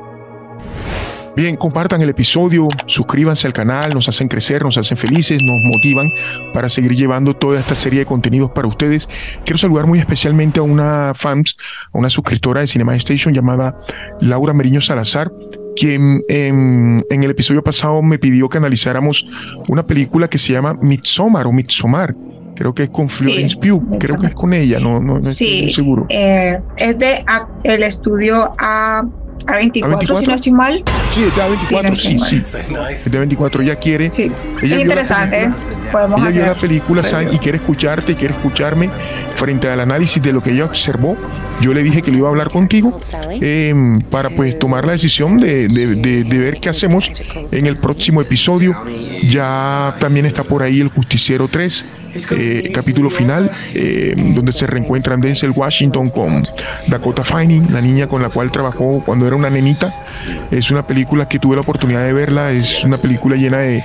Bien, 1.36 1.58
compartan 1.58 2.02
el 2.02 2.08
episodio, 2.08 2.70
suscríbanse 2.86 3.46
al 3.46 3.52
canal, 3.52 3.94
nos 3.94 4.08
hacen 4.08 4.30
crecer, 4.30 4.64
nos 4.64 4.78
hacen 4.78 4.96
felices, 4.96 5.44
nos 5.44 5.58
motivan 5.66 6.10
para 6.54 6.70
seguir 6.70 6.96
llevando 6.96 7.36
toda 7.36 7.60
esta 7.60 7.76
serie 7.76 8.00
de 8.00 8.06
contenidos 8.06 8.52
para 8.52 8.70
ustedes. 8.70 9.10
Quiero 9.44 9.58
saludar 9.58 9.86
muy 9.86 10.00
especialmente 10.00 10.62
a 10.62 10.64
una 10.64 11.12
fans, 11.14 11.58
a 11.92 11.98
una 11.98 12.10
suscriptora 12.10 12.62
de 12.62 12.68
Cinema 12.68 12.96
Station 12.96 13.34
llamada 13.34 13.76
Laura 14.22 14.54
Meriño 14.54 14.80
Salazar, 14.80 15.30
quien 15.76 16.22
en, 16.30 17.02
en, 17.10 17.24
el 17.24 17.32
episodio 17.32 17.62
pasado 17.62 18.02
me 18.02 18.18
pidió 18.18 18.48
que 18.48 18.58
analizáramos 18.58 19.26
una 19.68 19.84
película 19.84 20.30
que 20.30 20.38
se 20.38 20.54
llama 20.54 20.76
Midsommar 20.82 21.48
o 21.48 21.52
Midsommar 21.52 22.14
Creo 22.56 22.74
que 22.74 22.84
es 22.84 22.90
con 22.90 23.10
Florence 23.10 23.58
Pugh, 23.58 24.00
creo 24.00 24.18
que 24.18 24.28
es 24.28 24.34
con 24.34 24.54
ella, 24.54 24.80
no, 24.80 25.02
no, 25.02 25.20
estoy 25.20 25.72
seguro. 25.74 26.06
Eh, 26.10 26.58
es 26.78 26.98
de 26.98 27.26
el 27.64 27.84
estudio 27.84 28.56
A, 28.58 29.04
A24, 29.46 30.18
si 30.18 30.26
no 30.26 30.34
estoy 30.34 30.52
mal. 30.54 30.84
Sí, 31.14 31.24
es 31.24 31.36
de 31.36 31.42
A24, 31.42 31.96
sí, 31.96 32.20
sí. 32.20 32.42
Es 32.92 33.12
de 33.12 33.28
A24, 33.28 33.62
ella 33.62 33.76
quiere. 33.76 34.10
Sí, 34.12 34.32
es 34.62 34.82
interesante. 34.82 35.52
Podemos 35.92 36.20
ella 36.22 36.30
hacer. 36.30 36.44
vio 36.44 36.54
la 36.54 36.60
película 36.60 37.02
y 37.32 37.38
quiere 37.40 37.58
escucharte, 37.58 38.16
quiere 38.16 38.34
escucharme 38.34 38.90
frente 39.36 39.70
al 39.70 39.82
análisis 39.82 40.24
de 40.24 40.32
lo 40.32 40.40
que 40.40 40.52
ella 40.52 40.66
observó. 40.66 41.18
Yo 41.62 41.74
le 41.74 41.84
dije 41.84 42.02
que 42.02 42.12
le 42.12 42.20
iba 42.20 42.28
a 42.28 42.32
hablar 42.32 42.50
contigo 42.50 43.00
eh, 43.42 43.74
para 44.10 44.30
pues 44.30 44.58
tomar 44.60 44.86
la 44.86 44.94
decisión 44.94 45.38
de, 45.38 45.68
de, 45.68 45.96
de, 45.96 46.24
de, 46.24 46.38
ver 46.38 46.60
qué 46.60 46.70
hacemos 46.70 47.10
en 47.52 47.66
el 47.66 47.78
próximo 47.78 48.22
episodio. 48.22 48.76
Ya 49.24 49.96
también 50.00 50.26
está 50.26 50.44
por 50.44 50.64
ahí 50.64 50.80
el 50.80 50.90
Justiciero 50.90 51.48
3 51.50 51.86
eh, 52.32 52.72
capítulo 52.74 53.10
final, 53.10 53.52
eh, 53.74 54.14
donde 54.16 54.52
se 54.52 54.68
reencuentran 54.68 55.20
Denzel 55.20 55.52
Washington 55.56 56.10
con 56.10 56.48
Dakota 56.88 57.24
Fanning, 57.24 57.72
la 57.72 57.82
niña 57.82 58.08
con 58.08 58.22
la 58.22 58.30
cual 58.30 58.52
trabajó 58.52 59.02
cuando 59.06 59.28
era 59.28 59.36
una 59.36 59.50
nenita. 59.50 59.94
Es 60.52 60.72
una 60.72 60.86
película 60.86 61.28
que 61.28 61.40
tuve 61.40 61.56
la 61.56 61.62
oportunidad 61.62 62.06
de 62.06 62.14
verla, 62.14 62.52
es 62.52 62.84
una 62.84 62.98
película 62.98 63.36
llena 63.36 63.60
de, 63.60 63.84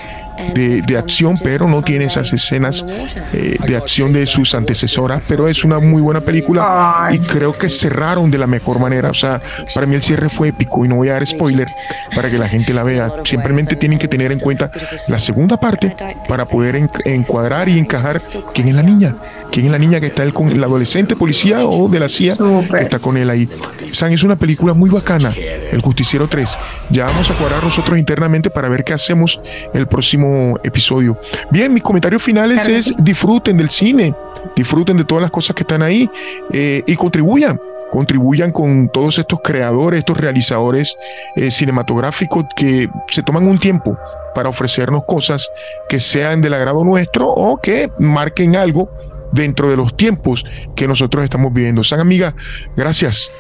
de, 0.55 0.99
acción, 0.99 1.37
pero 1.43 1.67
no 1.67 1.83
tiene 1.83 2.07
esas 2.07 2.33
escenas 2.33 2.85
eh, 3.33 3.57
de 3.67 3.77
acción 3.77 4.13
de 4.13 4.27
sus 4.27 4.55
antecesoras, 4.55 5.23
pero 5.27 5.49
es 5.49 5.65
una 5.65 5.79
muy 5.79 6.03
buena 6.03 6.21
película 6.21 7.09
y 7.13 7.19
creo 7.19 7.57
que 7.57 7.69
cerraron 7.69 8.31
de 8.31 8.39
la 8.39 8.47
mejor 8.47 8.79
manera. 8.79 9.11
O 9.11 9.15
sea, 9.15 9.41
para 9.75 9.87
mí 9.87 9.95
el 9.95 10.03
cierre 10.03 10.29
fue 10.29 10.49
épico 10.49 10.85
y 10.85 10.89
no 10.89 10.97
voy 10.97 11.09
a 11.09 11.15
dar 11.15 11.27
spoiler 11.27 11.69
para 12.15 12.31
que 12.31 12.39
la 12.39 12.49
gente 12.49 12.75
la 12.75 12.83
vea. 12.83 13.11
Simplemente 13.25 13.77
tienen 13.77 13.99
que 13.99 14.09
tener 14.09 14.33
en 14.33 14.41
cuenta 14.41 14.71
la 15.09 15.19
segunda 15.19 15.59
parte 15.59 15.95
para 16.29 16.45
poder 16.45 16.89
encuadrar 17.05 17.69
y 17.69 17.79
encajar 17.79 18.21
quién 18.53 18.69
es 18.69 18.75
la 18.75 18.83
niña, 18.83 19.17
quién 19.51 19.67
es 19.67 19.73
la 19.73 19.79
niña 19.79 20.01
que 20.01 20.07
está 20.07 20.23
el, 20.23 20.33
con 20.33 20.51
el 20.51 20.63
adolescente 20.63 21.17
policía 21.17 21.65
o 21.65 21.89
de 21.89 22.01
la 22.01 22.09
CIA 22.09 22.37
que 22.37 22.83
está 22.83 22.99
con 22.99 23.17
él 23.17 23.31
ahí. 23.31 23.49
San 23.93 24.13
es 24.13 24.23
una 24.23 24.37
película 24.37 24.75
muy 24.75 24.91
bacana, 24.91 25.33
El 25.73 25.81
Justiciero 25.81 26.29
3. 26.29 26.51
Ya 26.91 27.07
vamos 27.07 27.31
a 27.31 27.35
cuadrar 27.35 27.63
nosotros 27.63 27.99
internamente 27.99 28.51
para 28.51 28.69
ver 28.69 28.85
qué 28.85 28.93
hacemos 28.93 29.41
el 29.75 29.87
próximo 29.87 30.30
episodio. 30.63 31.19
Bien, 31.51 31.73
mis 31.73 31.83
comentarios 31.83 32.23
finales 32.23 32.67
es 32.69 32.95
disfruten 32.99 33.57
del 33.57 33.71
cine, 33.71 34.15
disfruten 34.57 34.97
de 34.97 35.05
todas 35.05 35.23
las 35.23 35.31
cosas 35.31 35.55
que 35.55 35.63
están 35.63 35.83
ahí 35.83 36.09
eh, 36.53 36.83
y 36.87 36.97
contribuyan 36.97 37.61
contribuyan 37.91 38.53
con 38.53 38.89
todos 38.89 39.19
estos 39.19 39.41
creadores, 39.43 39.99
estos 39.99 40.17
realizadores 40.17 40.97
eh, 41.37 41.51
cinematográficos 41.51 42.47
que 42.57 42.89
se 43.09 43.23
toman 43.23 43.47
un 43.47 43.59
tiempo 43.59 43.99
para 44.35 44.49
ofrecernos 44.49 45.05
cosas 45.05 45.51
que 45.89 46.01
sean 46.01 46.41
del 46.41 46.55
agrado 46.55 46.85
nuestro 46.85 47.29
o 47.29 47.61
que 47.61 47.91
marquen 47.99 48.57
algo 48.57 48.89
dentro 49.33 49.69
de 49.69 49.77
los 49.77 49.97
tiempos 49.97 50.45
que 50.75 50.87
nosotros 50.87 51.25
estamos 51.25 51.53
viviendo. 51.53 51.85
San 51.85 52.01
amiga, 52.01 52.35
gracias. 52.77 53.31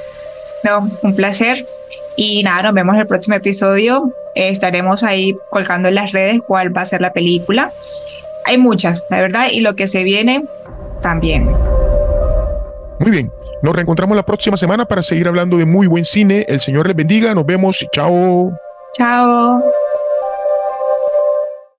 No, 0.65 0.91
un 1.03 1.17
placer. 1.17 1.65
Y 2.17 2.43
nada, 2.43 2.65
nos 2.65 2.75
vemos 2.75 2.95
en 2.95 3.03
el 3.03 3.07
próximo 3.07 3.37
episodio. 3.37 4.13
estaremos 4.35 5.03
ahí 5.03 5.37
colgando 5.51 5.89
en 5.89 5.95
las 5.95 6.13
redes 6.13 6.41
cuál 6.47 6.77
va 6.77 6.83
a 6.83 6.87
ser 6.87 7.01
la 7.01 7.13
película. 7.13 7.73
Hay 8.47 8.59
muchas, 8.59 9.07
la 9.11 9.21
verdad, 9.21 9.49
y 9.51 9.61
lo 9.61 9.75
que 9.75 9.87
se 9.87 10.05
viene 10.05 10.45
también. 11.01 11.49
Muy 12.99 13.11
bien, 13.11 13.33
nos 13.63 13.75
reencontramos 13.75 14.17
la 14.17 14.25
próxima 14.25 14.57
semana 14.57 14.85
para 14.85 15.03
seguir 15.03 15.29
hablando 15.29 15.57
de 15.57 15.65
muy 15.65 15.87
buen 15.87 16.05
cine. 16.05 16.45
El 16.49 16.61
Señor 16.61 16.87
les 16.87 16.97
bendiga, 16.97 17.35
nos 17.35 17.47
vemos, 17.47 17.87
chao. 17.93 18.53
Chao. 18.95 19.63